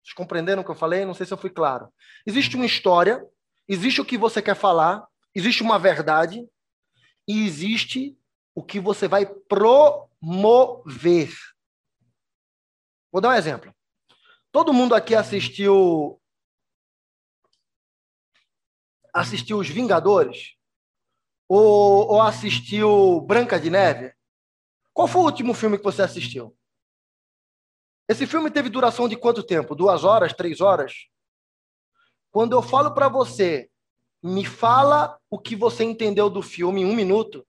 Vocês 0.04 0.14
compreenderam 0.14 0.62
o 0.62 0.66
que 0.66 0.72
eu 0.72 0.76
falei? 0.76 1.06
Não 1.06 1.14
sei 1.14 1.26
se 1.26 1.34
eu 1.34 1.38
fui 1.38 1.50
claro. 1.50 1.94
Existe 2.26 2.56
uma 2.56 2.66
história, 2.66 3.26
existe 3.68 4.02
o 4.02 4.06
que 4.06 4.18
você 4.18 4.42
quer 4.42 4.56
falar, 4.56 5.08
existe 5.34 5.64
uma 5.64 5.80
verdade 5.80 6.46
e 7.26 7.46
existe 7.46 8.18
o 8.54 8.62
que 8.62 8.80
você 8.80 9.08
vai 9.08 9.26
promover. 10.24 11.34
Vou 13.12 13.22
dar 13.22 13.30
um 13.30 13.34
exemplo. 13.34 13.76
Todo 14.52 14.74
mundo 14.74 14.96
aqui 14.96 15.14
assistiu 15.14 16.20
assistiu 19.14 19.60
Os 19.60 19.68
Vingadores? 19.68 20.56
Ou, 21.48 22.14
ou 22.14 22.22
assistiu 22.22 23.22
Branca 23.22 23.60
de 23.60 23.70
Neve? 23.70 24.14
Qual 24.94 25.08
foi 25.08 25.22
o 25.22 25.26
último 25.26 25.54
filme 25.54 25.78
que 25.78 25.84
você 25.84 26.02
assistiu? 26.02 26.58
Esse 28.08 28.26
filme 28.26 28.50
teve 28.50 28.70
duração 28.70 29.08
de 29.08 29.18
quanto 29.18 29.44
tempo? 29.44 29.76
Duas 29.76 30.04
horas? 30.04 30.34
Três 30.34 30.62
horas? 30.62 31.08
Quando 32.32 32.54
eu 32.54 32.62
falo 32.62 32.94
para 32.94 33.10
você, 33.10 33.70
me 34.22 34.46
fala 34.46 35.20
o 35.30 35.38
que 35.38 35.56
você 35.56 35.84
entendeu 35.84 36.30
do 36.30 36.42
filme 36.42 36.82
em 36.82 36.86
um 36.86 36.96
minuto. 36.96 37.46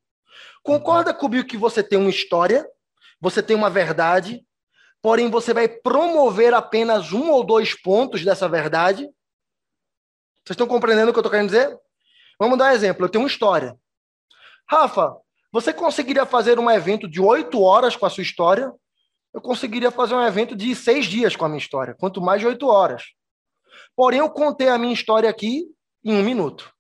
Concorda 0.63 1.13
comigo 1.13 1.47
que 1.47 1.57
você 1.57 1.83
tem 1.83 1.99
uma 1.99 2.11
história, 2.11 2.67
você 3.21 3.43
tem 3.43 3.57
uma 3.57 3.71
verdade, 3.71 4.45
porém 5.03 5.31
você 5.31 5.53
vai 5.53 5.69
promover 5.69 6.55
apenas 6.55 7.13
um 7.13 7.31
ou 7.31 7.45
dois 7.45 7.75
pontos 7.75 8.25
dessa 8.25 8.49
verdade. 8.49 9.03
Vocês 10.45 10.51
estão 10.51 10.67
compreendendo 10.67 11.11
o 11.11 11.13
que 11.13 11.19
eu 11.19 11.23
estou 11.23 11.31
querendo 11.31 11.49
dizer? 11.49 11.79
Vamos 12.39 12.59
dar 12.59 12.71
um 12.71 12.75
exemplo. 12.75 13.05
Eu 13.05 13.09
tenho 13.09 13.23
uma 13.23 13.29
história. 13.29 13.79
Rafa, 14.69 15.17
você 15.53 15.73
conseguiria 15.73 16.27
fazer 16.27 16.59
um 16.59 16.71
evento 16.71 17.09
de 17.09 17.21
oito 17.21 17.63
horas 17.63 17.97
com 17.97 18.07
a 18.07 18.11
sua 18.11 18.23
história? 18.23 18.73
Eu 19.33 19.41
conseguiria 19.41 19.91
fazer 19.91 20.15
um 20.15 20.27
evento 20.27 20.55
de 20.55 20.75
seis 20.75 21.07
dias 21.07 21.37
com 21.37 21.45
a 21.45 21.49
minha 21.49 21.59
história, 21.59 21.95
quanto 21.95 22.21
mais 22.21 22.41
de 22.41 22.47
oito 22.47 22.67
horas. 22.69 23.05
Porém, 23.97 24.21
eu 24.21 24.31
contei 24.31 24.69
a 24.69 24.79
minha 24.79 24.93
história 24.93 25.29
aqui 25.29 25.65
em 26.05 26.15
um 26.15 26.23
minuto. 26.23 26.73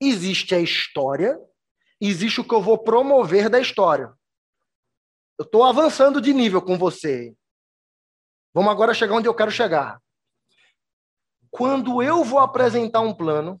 Existe 0.00 0.54
a 0.54 0.60
história, 0.60 1.38
existe 2.08 2.40
o 2.40 2.44
que 2.44 2.54
eu 2.54 2.60
vou 2.60 2.78
promover 2.78 3.48
da 3.48 3.60
história. 3.60 4.12
Eu 5.38 5.44
estou 5.44 5.64
avançando 5.64 6.20
de 6.20 6.32
nível 6.32 6.60
com 6.60 6.76
você. 6.76 7.34
Vamos 8.52 8.70
agora 8.70 8.94
chegar 8.94 9.14
onde 9.14 9.28
eu 9.28 9.34
quero 9.34 9.50
chegar. 9.50 10.02
Quando 11.50 12.02
eu 12.02 12.24
vou 12.24 12.38
apresentar 12.38 13.00
um 13.00 13.14
plano, 13.14 13.60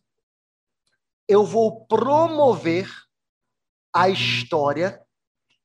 eu 1.28 1.44
vou 1.44 1.86
promover 1.86 2.90
a 3.94 4.08
história 4.08 5.04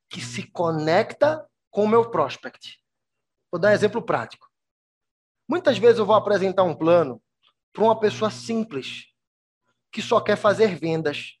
que 0.08 0.20
se 0.20 0.42
conecta 0.50 1.48
com 1.70 1.84
o 1.84 1.88
meu 1.88 2.10
prospect. 2.10 2.78
Vou 3.50 3.60
dar 3.60 3.70
um 3.70 3.72
exemplo 3.72 4.02
prático. 4.02 4.48
Muitas 5.48 5.78
vezes 5.78 5.98
eu 5.98 6.06
vou 6.06 6.14
apresentar 6.14 6.62
um 6.62 6.76
plano 6.76 7.22
para 7.72 7.82
uma 7.82 7.98
pessoa 7.98 8.30
simples, 8.30 9.06
que 9.90 10.02
só 10.02 10.20
quer 10.20 10.36
fazer 10.36 10.76
vendas 10.76 11.37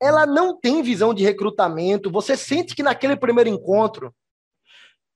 ela 0.00 0.26
não 0.26 0.58
tem 0.58 0.82
visão 0.82 1.12
de 1.12 1.24
recrutamento. 1.24 2.10
Você 2.10 2.36
sente 2.36 2.74
que 2.74 2.82
naquele 2.82 3.16
primeiro 3.16 3.50
encontro, 3.50 4.14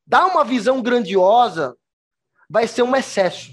dá 0.07 0.27
uma 0.27 0.45
visão 0.45 0.83
grandiosa, 0.83 1.77
vai 2.49 2.67
ser 2.67 2.83
um 2.83 2.97
excesso. 2.97 3.53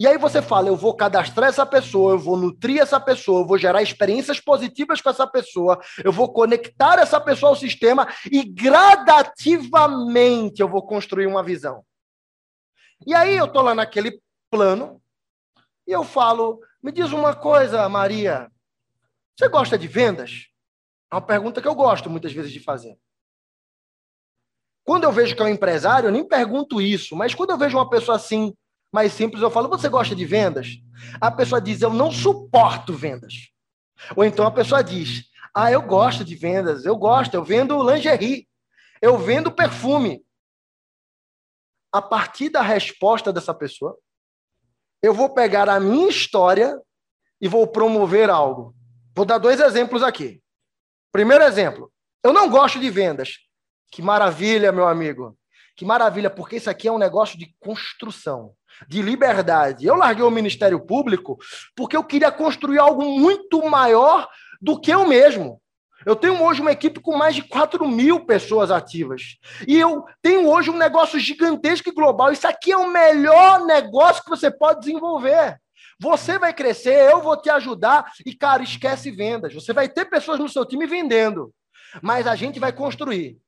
E 0.00 0.06
aí 0.06 0.16
você 0.16 0.40
fala, 0.40 0.68
eu 0.68 0.76
vou 0.76 0.94
cadastrar 0.94 1.48
essa 1.48 1.66
pessoa, 1.66 2.12
eu 2.12 2.20
vou 2.20 2.36
nutrir 2.36 2.80
essa 2.80 3.00
pessoa, 3.00 3.40
eu 3.40 3.46
vou 3.46 3.58
gerar 3.58 3.82
experiências 3.82 4.38
positivas 4.38 5.00
com 5.00 5.10
essa 5.10 5.26
pessoa, 5.26 5.80
eu 6.04 6.12
vou 6.12 6.32
conectar 6.32 7.00
essa 7.00 7.20
pessoa 7.20 7.50
ao 7.50 7.56
sistema 7.56 8.06
e 8.30 8.44
gradativamente 8.44 10.62
eu 10.62 10.68
vou 10.68 10.86
construir 10.86 11.26
uma 11.26 11.42
visão. 11.42 11.84
E 13.04 13.12
aí 13.12 13.36
eu 13.36 13.48
tô 13.48 13.60
lá 13.60 13.74
naquele 13.74 14.22
plano 14.48 15.02
e 15.84 15.90
eu 15.90 16.04
falo, 16.04 16.60
me 16.80 16.92
diz 16.92 17.12
uma 17.12 17.34
coisa, 17.34 17.88
Maria, 17.88 18.48
você 19.38 19.48
gosta 19.48 19.78
de 19.78 19.86
vendas? 19.86 20.48
É 21.12 21.14
uma 21.14 21.22
pergunta 21.22 21.62
que 21.62 21.68
eu 21.68 21.74
gosto 21.74 22.10
muitas 22.10 22.32
vezes 22.32 22.50
de 22.50 22.58
fazer. 22.58 22.98
Quando 24.84 25.04
eu 25.04 25.12
vejo 25.12 25.36
que 25.36 25.40
é 25.40 25.44
um 25.44 25.48
empresário, 25.48 26.08
eu 26.08 26.12
nem 26.12 26.26
pergunto 26.26 26.80
isso, 26.80 27.14
mas 27.14 27.36
quando 27.36 27.50
eu 27.50 27.58
vejo 27.58 27.76
uma 27.76 27.88
pessoa 27.88 28.16
assim, 28.16 28.52
mais 28.92 29.12
simples, 29.12 29.40
eu 29.40 29.50
falo: 29.50 29.68
Você 29.68 29.88
gosta 29.88 30.16
de 30.16 30.24
vendas? 30.24 30.78
A 31.20 31.30
pessoa 31.30 31.60
diz: 31.60 31.80
Eu 31.82 31.92
não 31.92 32.10
suporto 32.10 32.94
vendas. 32.94 33.52
Ou 34.16 34.24
então 34.24 34.44
a 34.44 34.50
pessoa 34.50 34.82
diz: 34.82 35.30
Ah, 35.54 35.70
eu 35.70 35.82
gosto 35.82 36.24
de 36.24 36.34
vendas, 36.34 36.84
eu 36.84 36.96
gosto, 36.96 37.34
eu 37.34 37.44
vendo 37.44 37.80
lingerie, 37.88 38.48
eu 39.00 39.16
vendo 39.18 39.52
perfume. 39.52 40.24
A 41.92 42.02
partir 42.02 42.48
da 42.48 42.60
resposta 42.60 43.32
dessa 43.32 43.54
pessoa, 43.54 43.96
eu 45.00 45.14
vou 45.14 45.32
pegar 45.32 45.68
a 45.68 45.78
minha 45.78 46.08
história 46.08 46.76
e 47.40 47.46
vou 47.46 47.66
promover 47.68 48.30
algo. 48.30 48.74
Vou 49.18 49.24
dar 49.24 49.38
dois 49.38 49.58
exemplos 49.58 50.04
aqui. 50.04 50.40
Primeiro 51.10 51.42
exemplo, 51.42 51.90
eu 52.22 52.32
não 52.32 52.48
gosto 52.48 52.78
de 52.78 52.88
vendas. 52.88 53.38
Que 53.90 54.00
maravilha, 54.00 54.70
meu 54.70 54.86
amigo. 54.86 55.36
Que 55.76 55.84
maravilha, 55.84 56.30
porque 56.30 56.54
isso 56.54 56.70
aqui 56.70 56.86
é 56.86 56.92
um 56.92 56.98
negócio 56.98 57.36
de 57.36 57.52
construção, 57.58 58.52
de 58.86 59.02
liberdade. 59.02 59.84
Eu 59.84 59.96
larguei 59.96 60.22
o 60.22 60.30
Ministério 60.30 60.78
Público 60.78 61.36
porque 61.74 61.96
eu 61.96 62.04
queria 62.04 62.30
construir 62.30 62.78
algo 62.78 63.18
muito 63.18 63.60
maior 63.68 64.28
do 64.62 64.80
que 64.80 64.92
eu 64.92 65.04
mesmo. 65.04 65.60
Eu 66.06 66.14
tenho 66.14 66.40
hoje 66.40 66.60
uma 66.60 66.70
equipe 66.70 67.00
com 67.00 67.16
mais 67.16 67.34
de 67.34 67.42
4 67.42 67.88
mil 67.88 68.24
pessoas 68.24 68.70
ativas. 68.70 69.36
E 69.66 69.76
eu 69.76 70.04
tenho 70.22 70.48
hoje 70.48 70.70
um 70.70 70.76
negócio 70.76 71.18
gigantesco 71.18 71.88
e 71.88 71.92
global. 71.92 72.30
Isso 72.30 72.46
aqui 72.46 72.70
é 72.70 72.76
o 72.76 72.88
melhor 72.88 73.66
negócio 73.66 74.22
que 74.22 74.30
você 74.30 74.48
pode 74.48 74.78
desenvolver. 74.78 75.60
Você 76.00 76.38
vai 76.38 76.54
crescer, 76.54 77.10
eu 77.10 77.20
vou 77.20 77.40
te 77.40 77.50
ajudar. 77.50 78.12
E, 78.24 78.34
cara, 78.34 78.62
esquece 78.62 79.10
vendas. 79.10 79.52
Você 79.52 79.72
vai 79.72 79.88
ter 79.88 80.04
pessoas 80.04 80.38
no 80.38 80.48
seu 80.48 80.64
time 80.64 80.86
vendendo. 80.86 81.54
Mas 82.02 82.26
a 82.26 82.36
gente 82.36 82.60
vai 82.60 82.72
construir. 82.72 83.40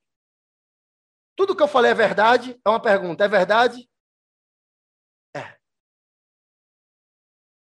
Tudo 1.37 1.55
que 1.55 1.63
eu 1.63 1.69
falei 1.69 1.93
é 1.93 1.95
verdade? 1.95 2.59
É 2.65 2.69
uma 2.69 2.83
pergunta. 2.83 3.25
É 3.25 3.29
verdade? 3.29 3.89
É. 5.35 5.57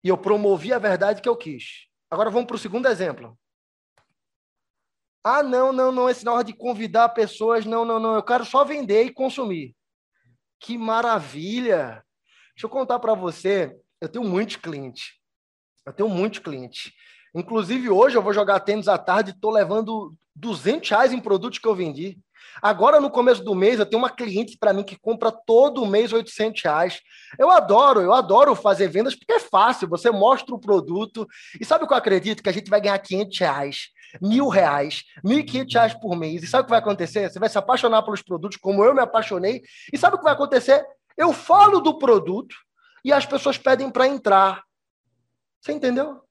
E 0.04 0.08
eu 0.08 0.16
promovi 0.16 0.72
a 0.72 0.78
verdade 0.78 1.20
que 1.20 1.28
eu 1.28 1.36
quis. 1.36 1.88
Agora 2.10 2.30
vamos 2.30 2.46
para 2.46 2.56
o 2.56 2.58
segundo 2.58 2.86
exemplo. 2.86 3.38
Ah, 5.24 5.42
não, 5.42 5.72
não, 5.72 5.90
não, 5.92 6.08
esse 6.08 6.24
negócio 6.24 6.46
de 6.46 6.54
convidar 6.54 7.10
pessoas, 7.10 7.66
não, 7.66 7.84
não, 7.84 7.98
não, 7.98 8.14
eu 8.14 8.22
quero 8.22 8.44
só 8.44 8.64
vender 8.64 9.04
e 9.04 9.12
consumir. 9.12 9.76
Que 10.60 10.78
maravilha! 10.78 12.02
Deixa 12.54 12.66
eu 12.66 12.70
contar 12.70 12.98
para 12.98 13.14
você, 13.14 13.76
eu 14.00 14.08
tenho 14.08 14.24
muitos 14.24 14.56
clientes. 14.56 15.12
Eu 15.84 15.92
tenho 15.92 16.08
muitos 16.08 16.38
clientes. 16.38 16.92
Inclusive, 17.34 17.90
hoje 17.90 18.16
eu 18.16 18.22
vou 18.22 18.32
jogar 18.32 18.60
tênis 18.60 18.88
à 18.88 18.98
tarde 18.98 19.30
e 19.30 19.34
estou 19.34 19.50
levando 19.50 20.14
200 20.34 20.88
reais 20.88 21.12
em 21.12 21.20
produtos 21.20 21.58
que 21.58 21.66
eu 21.66 21.74
vendi. 21.74 22.18
Agora, 22.62 23.00
no 23.00 23.10
começo 23.10 23.42
do 23.44 23.54
mês, 23.54 23.78
eu 23.78 23.86
tenho 23.86 24.02
uma 24.02 24.10
cliente 24.10 24.56
para 24.58 24.72
mim 24.72 24.82
que 24.82 24.98
compra 24.98 25.30
todo 25.30 25.86
mês 25.86 26.12
800 26.12 26.62
reais. 26.62 27.00
Eu 27.38 27.50
adoro, 27.50 28.00
eu 28.00 28.12
adoro 28.12 28.54
fazer 28.54 28.88
vendas 28.88 29.14
porque 29.14 29.32
é 29.32 29.40
fácil. 29.40 29.88
Você 29.88 30.10
mostra 30.10 30.54
o 30.54 30.60
produto 30.60 31.26
e 31.60 31.64
sabe 31.64 31.84
o 31.84 31.86
que 31.86 31.92
eu 31.92 31.98
acredito? 31.98 32.42
Que 32.42 32.48
a 32.48 32.52
gente 32.52 32.70
vai 32.70 32.80
ganhar 32.80 32.98
500 32.98 33.38
reais, 33.38 33.88
mil 34.20 34.48
reais, 34.48 35.04
1.500 35.24 35.72
reais 35.72 35.94
por 35.94 36.16
mês. 36.16 36.42
E 36.42 36.46
sabe 36.46 36.62
o 36.62 36.64
que 36.64 36.70
vai 36.70 36.80
acontecer? 36.80 37.30
Você 37.30 37.38
vai 37.38 37.48
se 37.48 37.58
apaixonar 37.58 38.02
pelos 38.02 38.22
produtos 38.22 38.58
como 38.58 38.84
eu 38.84 38.94
me 38.94 39.00
apaixonei. 39.00 39.62
E 39.92 39.98
sabe 39.98 40.16
o 40.16 40.18
que 40.18 40.24
vai 40.24 40.32
acontecer? 40.32 40.84
Eu 41.16 41.32
falo 41.32 41.80
do 41.80 41.98
produto 41.98 42.54
e 43.04 43.12
as 43.12 43.26
pessoas 43.26 43.58
pedem 43.58 43.90
para 43.90 44.06
entrar. 44.06 44.62
Você 45.60 45.72
entendeu? 45.72 46.22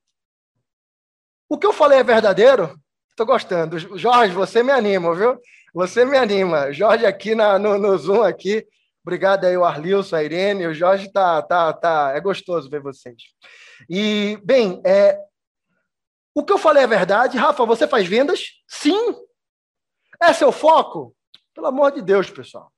O 1.49 1.57
que 1.57 1.65
eu 1.65 1.73
falei 1.73 1.99
é 1.99 2.03
verdadeiro? 2.03 2.79
Estou 3.09 3.25
gostando. 3.25 3.79
Jorge, 3.97 4.33
você 4.33 4.61
me 4.61 4.71
anima, 4.71 5.15
viu? 5.15 5.39
Você 5.73 6.05
me 6.05 6.17
anima. 6.17 6.71
Jorge 6.71 7.05
aqui 7.05 7.33
na, 7.33 7.57
no, 7.57 7.77
no 7.77 7.97
Zoom 7.97 8.21
aqui. 8.21 8.67
Obrigado 9.03 9.45
aí, 9.45 9.55
o 9.55 9.63
Arlilson, 9.63 10.17
a 10.17 10.23
Irene. 10.23 10.67
O 10.67 10.73
Jorge 10.73 11.11
tá, 11.11 11.41
tá, 11.41 11.71
tá. 11.73 12.11
É 12.15 12.19
gostoso 12.19 12.69
ver 12.69 12.81
vocês. 12.81 13.15
E, 13.89 14.37
bem, 14.43 14.81
é, 14.85 15.19
o 16.35 16.43
que 16.43 16.53
eu 16.53 16.57
falei 16.57 16.83
é 16.83 16.87
verdade. 16.87 17.37
Rafa, 17.37 17.65
você 17.65 17.87
faz 17.87 18.07
vendas? 18.07 18.61
Sim. 18.67 19.15
É 20.21 20.33
seu 20.33 20.51
foco? 20.51 21.15
Pelo 21.53 21.67
amor 21.67 21.91
de 21.91 22.01
Deus, 22.01 22.29
pessoal. 22.29 22.71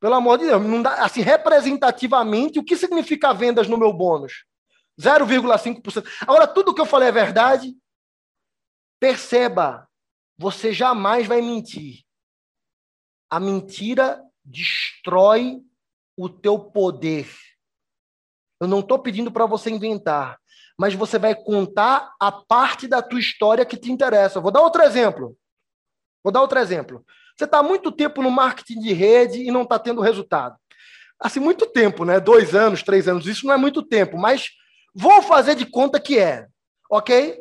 Pelo 0.00 0.14
amor 0.14 0.38
de 0.38 0.46
Deus. 0.46 0.62
Não 0.62 0.82
dá, 0.82 1.04
assim, 1.04 1.20
representativamente, 1.20 2.58
o 2.58 2.64
que 2.64 2.76
significa 2.76 3.32
vendas 3.32 3.68
no 3.68 3.76
meu 3.76 3.92
bônus? 3.92 4.44
0,5%. 5.00 6.06
Agora, 6.22 6.46
tudo 6.46 6.74
que 6.74 6.80
eu 6.80 6.86
falei 6.86 7.08
é 7.08 7.12
verdade? 7.12 7.76
Perceba, 9.00 9.88
você 10.36 10.72
jamais 10.72 11.26
vai 11.26 11.40
mentir. 11.40 12.04
A 13.30 13.38
mentira 13.38 14.22
destrói 14.44 15.60
o 16.16 16.28
teu 16.28 16.58
poder. 16.58 17.28
Eu 18.60 18.66
não 18.66 18.80
estou 18.80 18.98
pedindo 18.98 19.30
para 19.30 19.46
você 19.46 19.70
inventar, 19.70 20.38
mas 20.76 20.94
você 20.94 21.18
vai 21.18 21.34
contar 21.34 22.12
a 22.20 22.32
parte 22.32 22.88
da 22.88 23.00
tua 23.00 23.20
história 23.20 23.64
que 23.64 23.76
te 23.76 23.92
interessa. 23.92 24.40
vou 24.40 24.50
dar 24.50 24.62
outro 24.62 24.82
exemplo. 24.82 25.36
Vou 26.24 26.32
dar 26.32 26.40
outro 26.40 26.58
exemplo. 26.58 27.04
Você 27.38 27.44
está 27.44 27.62
muito 27.62 27.92
tempo 27.92 28.20
no 28.20 28.32
marketing 28.32 28.80
de 28.80 28.92
rede 28.92 29.40
e 29.40 29.52
não 29.52 29.62
está 29.62 29.78
tendo 29.78 30.00
resultado. 30.00 30.56
Assim, 31.20 31.38
muito 31.38 31.66
tempo, 31.66 32.04
né? 32.04 32.18
Dois 32.18 32.52
anos, 32.52 32.82
três 32.82 33.06
anos. 33.06 33.26
Isso 33.26 33.46
não 33.46 33.54
é 33.54 33.56
muito 33.56 33.80
tempo, 33.80 34.18
mas 34.18 34.50
vou 34.92 35.22
fazer 35.22 35.54
de 35.54 35.64
conta 35.64 36.00
que 36.00 36.18
é. 36.18 36.48
Ok? 36.90 37.40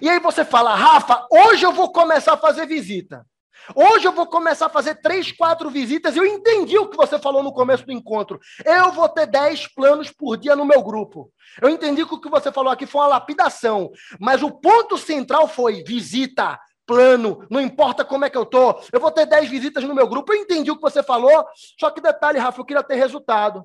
E 0.00 0.08
aí 0.08 0.18
você 0.20 0.42
fala, 0.42 0.74
Rafa, 0.74 1.26
hoje 1.30 1.66
eu 1.66 1.72
vou 1.72 1.92
começar 1.92 2.32
a 2.32 2.38
fazer 2.38 2.66
visita. 2.66 3.26
Hoje 3.74 4.06
eu 4.06 4.12
vou 4.12 4.26
começar 4.26 4.66
a 4.66 4.70
fazer 4.70 4.94
três, 5.02 5.30
quatro 5.32 5.68
visitas. 5.68 6.16
Eu 6.16 6.24
entendi 6.24 6.78
o 6.78 6.88
que 6.88 6.96
você 6.96 7.18
falou 7.18 7.42
no 7.42 7.52
começo 7.52 7.84
do 7.84 7.92
encontro. 7.92 8.40
Eu 8.64 8.90
vou 8.90 9.08
ter 9.08 9.26
dez 9.26 9.66
planos 9.66 10.10
por 10.10 10.38
dia 10.38 10.56
no 10.56 10.64
meu 10.64 10.82
grupo. 10.82 11.30
Eu 11.60 11.68
entendi 11.68 12.06
que 12.06 12.14
o 12.14 12.20
que 12.20 12.30
você 12.30 12.50
falou 12.50 12.72
aqui 12.72 12.86
foi 12.86 13.02
uma 13.02 13.08
lapidação. 13.08 13.90
Mas 14.18 14.42
o 14.42 14.50
ponto 14.50 14.96
central 14.96 15.46
foi 15.46 15.84
visita, 15.84 16.58
plano, 16.90 17.46
não 17.48 17.60
importa 17.60 18.04
como 18.04 18.24
é 18.24 18.30
que 18.30 18.36
eu 18.36 18.44
tô. 18.44 18.74
Eu 18.92 18.98
vou 18.98 19.12
ter 19.12 19.24
dez 19.24 19.48
visitas 19.48 19.84
no 19.84 19.94
meu 19.94 20.08
grupo. 20.08 20.32
Eu 20.32 20.40
entendi 20.40 20.72
o 20.72 20.74
que 20.74 20.82
você 20.82 21.04
falou. 21.04 21.46
Só 21.78 21.88
que 21.88 22.00
detalhe, 22.00 22.36
Rafa, 22.36 22.60
eu 22.60 22.64
queria 22.64 22.82
ter 22.82 22.96
resultado 22.96 23.64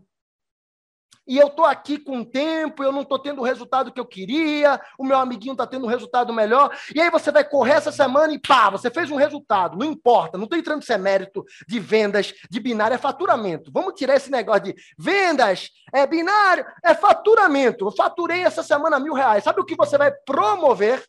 e 1.27 1.39
eu 1.39 1.47
estou 1.47 1.65
aqui 1.65 1.97
com 1.97 2.23
tempo, 2.23 2.83
eu 2.83 2.91
não 2.91 3.01
estou 3.01 3.17
tendo 3.17 3.41
o 3.41 3.43
resultado 3.43 3.91
que 3.91 3.99
eu 3.99 4.05
queria, 4.05 4.79
o 4.95 5.03
meu 5.03 5.17
amiguinho 5.17 5.53
está 5.53 5.65
tendo 5.65 5.85
um 5.85 5.89
resultado 5.89 6.31
melhor, 6.31 6.71
e 6.93 7.01
aí 7.01 7.09
você 7.09 7.31
vai 7.31 7.43
correr 7.43 7.71
essa 7.71 7.91
semana 7.91 8.31
e 8.31 8.38
pá, 8.38 8.69
você 8.69 8.91
fez 8.91 9.09
um 9.09 9.15
resultado, 9.15 9.75
não 9.75 9.88
importa, 9.88 10.38
não 10.38 10.43
estou 10.43 10.59
entrando 10.59 10.83
se 10.83 10.93
é 10.93 10.99
mérito 10.99 11.43
de 11.67 11.79
vendas, 11.79 12.31
de 12.47 12.59
binário, 12.59 12.93
é 12.93 12.99
faturamento. 12.99 13.71
Vamos 13.73 13.95
tirar 13.95 14.15
esse 14.15 14.29
negócio 14.29 14.65
de 14.65 14.75
vendas, 14.99 15.71
é 15.91 16.05
binário, 16.05 16.63
é 16.83 16.93
faturamento. 16.93 17.88
Eu 17.88 17.91
faturei 17.91 18.43
essa 18.43 18.61
semana 18.61 18.99
mil 18.99 19.13
reais. 19.13 19.43
Sabe 19.43 19.59
o 19.59 19.65
que 19.65 19.75
você 19.75 19.97
vai 19.97 20.11
promover 20.11 21.03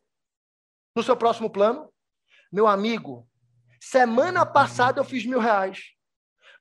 no 0.96 1.02
seu 1.02 1.14
próximo 1.14 1.50
plano? 1.50 1.90
Meu 2.52 2.66
amigo, 2.66 3.28
semana 3.80 4.46
passada 4.46 5.00
eu 5.00 5.04
fiz 5.04 5.24
mil 5.26 5.40
reais. 5.40 5.92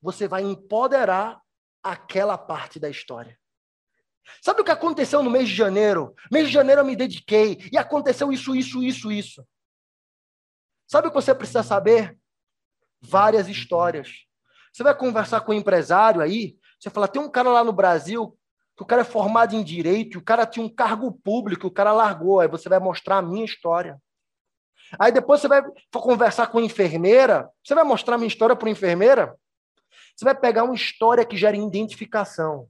Você 0.02 0.28
vai 0.28 0.44
empoderar 0.44 1.42
aquela 1.84 2.38
parte 2.38 2.80
da 2.80 2.90
história. 2.90 3.38
Sabe 4.42 4.62
o 4.62 4.64
que 4.64 4.72
aconteceu 4.72 5.22
no 5.22 5.30
mês 5.30 5.48
de 5.48 5.56
janeiro? 5.56 6.16
Mês 6.32 6.48
de 6.48 6.54
janeiro 6.54 6.82
eu 6.82 6.86
me 6.86 6.96
dediquei 6.96 7.60
e 7.72 7.78
aconteceu 7.78 8.32
isso, 8.32 8.56
isso, 8.56 8.84
isso, 8.84 9.12
isso. 9.12 9.48
Sabe 10.88 11.08
o 11.08 11.12
que 11.12 11.16
você 11.16 11.34
precisa 11.34 11.64
saber? 11.64 12.18
Várias 13.02 13.48
histórias. 13.48 14.26
Você 14.74 14.84
vai 14.84 14.96
conversar 14.96 15.42
com 15.42 15.52
um 15.52 15.56
empresário 15.56 16.22
aí, 16.22 16.58
você 16.80 16.90
fala, 16.90 17.08
tem 17.08 17.22
um 17.22 17.30
cara 17.30 17.50
lá 17.50 17.64
no 17.64 17.72
Brasil 17.72 18.38
que 18.76 18.84
o 18.84 18.86
cara 18.86 19.02
é 19.02 19.06
formado 19.06 19.56
em 19.56 19.64
direito, 19.64 20.20
o 20.20 20.24
cara 20.24 20.46
tinha 20.46 20.66
um 20.66 20.70
cargo 20.70 21.12
público, 21.12 21.68
o 21.68 21.72
cara 21.72 21.94
largou, 21.94 22.42
aí 22.42 22.48
você 22.48 22.68
vai 22.68 22.80
mostrar 22.80 23.18
a 23.18 23.22
minha 23.22 23.46
história. 23.46 24.02
Aí 25.00 25.12
depois 25.12 25.42
você 25.42 25.48
vai 25.48 25.64
conversar 25.94 26.48
com 26.48 26.60
a 26.60 26.64
enfermeira, 26.64 27.50
você 27.64 27.74
vai 27.74 27.84
mostrar 27.84 28.18
minha 28.18 28.28
história 28.28 28.56
para 28.56 28.68
a 28.68 28.72
enfermeira, 28.72 29.36
você 30.16 30.26
vai 30.26 30.36
pegar 30.36 30.64
uma 30.64 30.76
história 30.76 31.26
que 31.26 31.38
gera 31.38 31.58
identificação. 31.58 32.68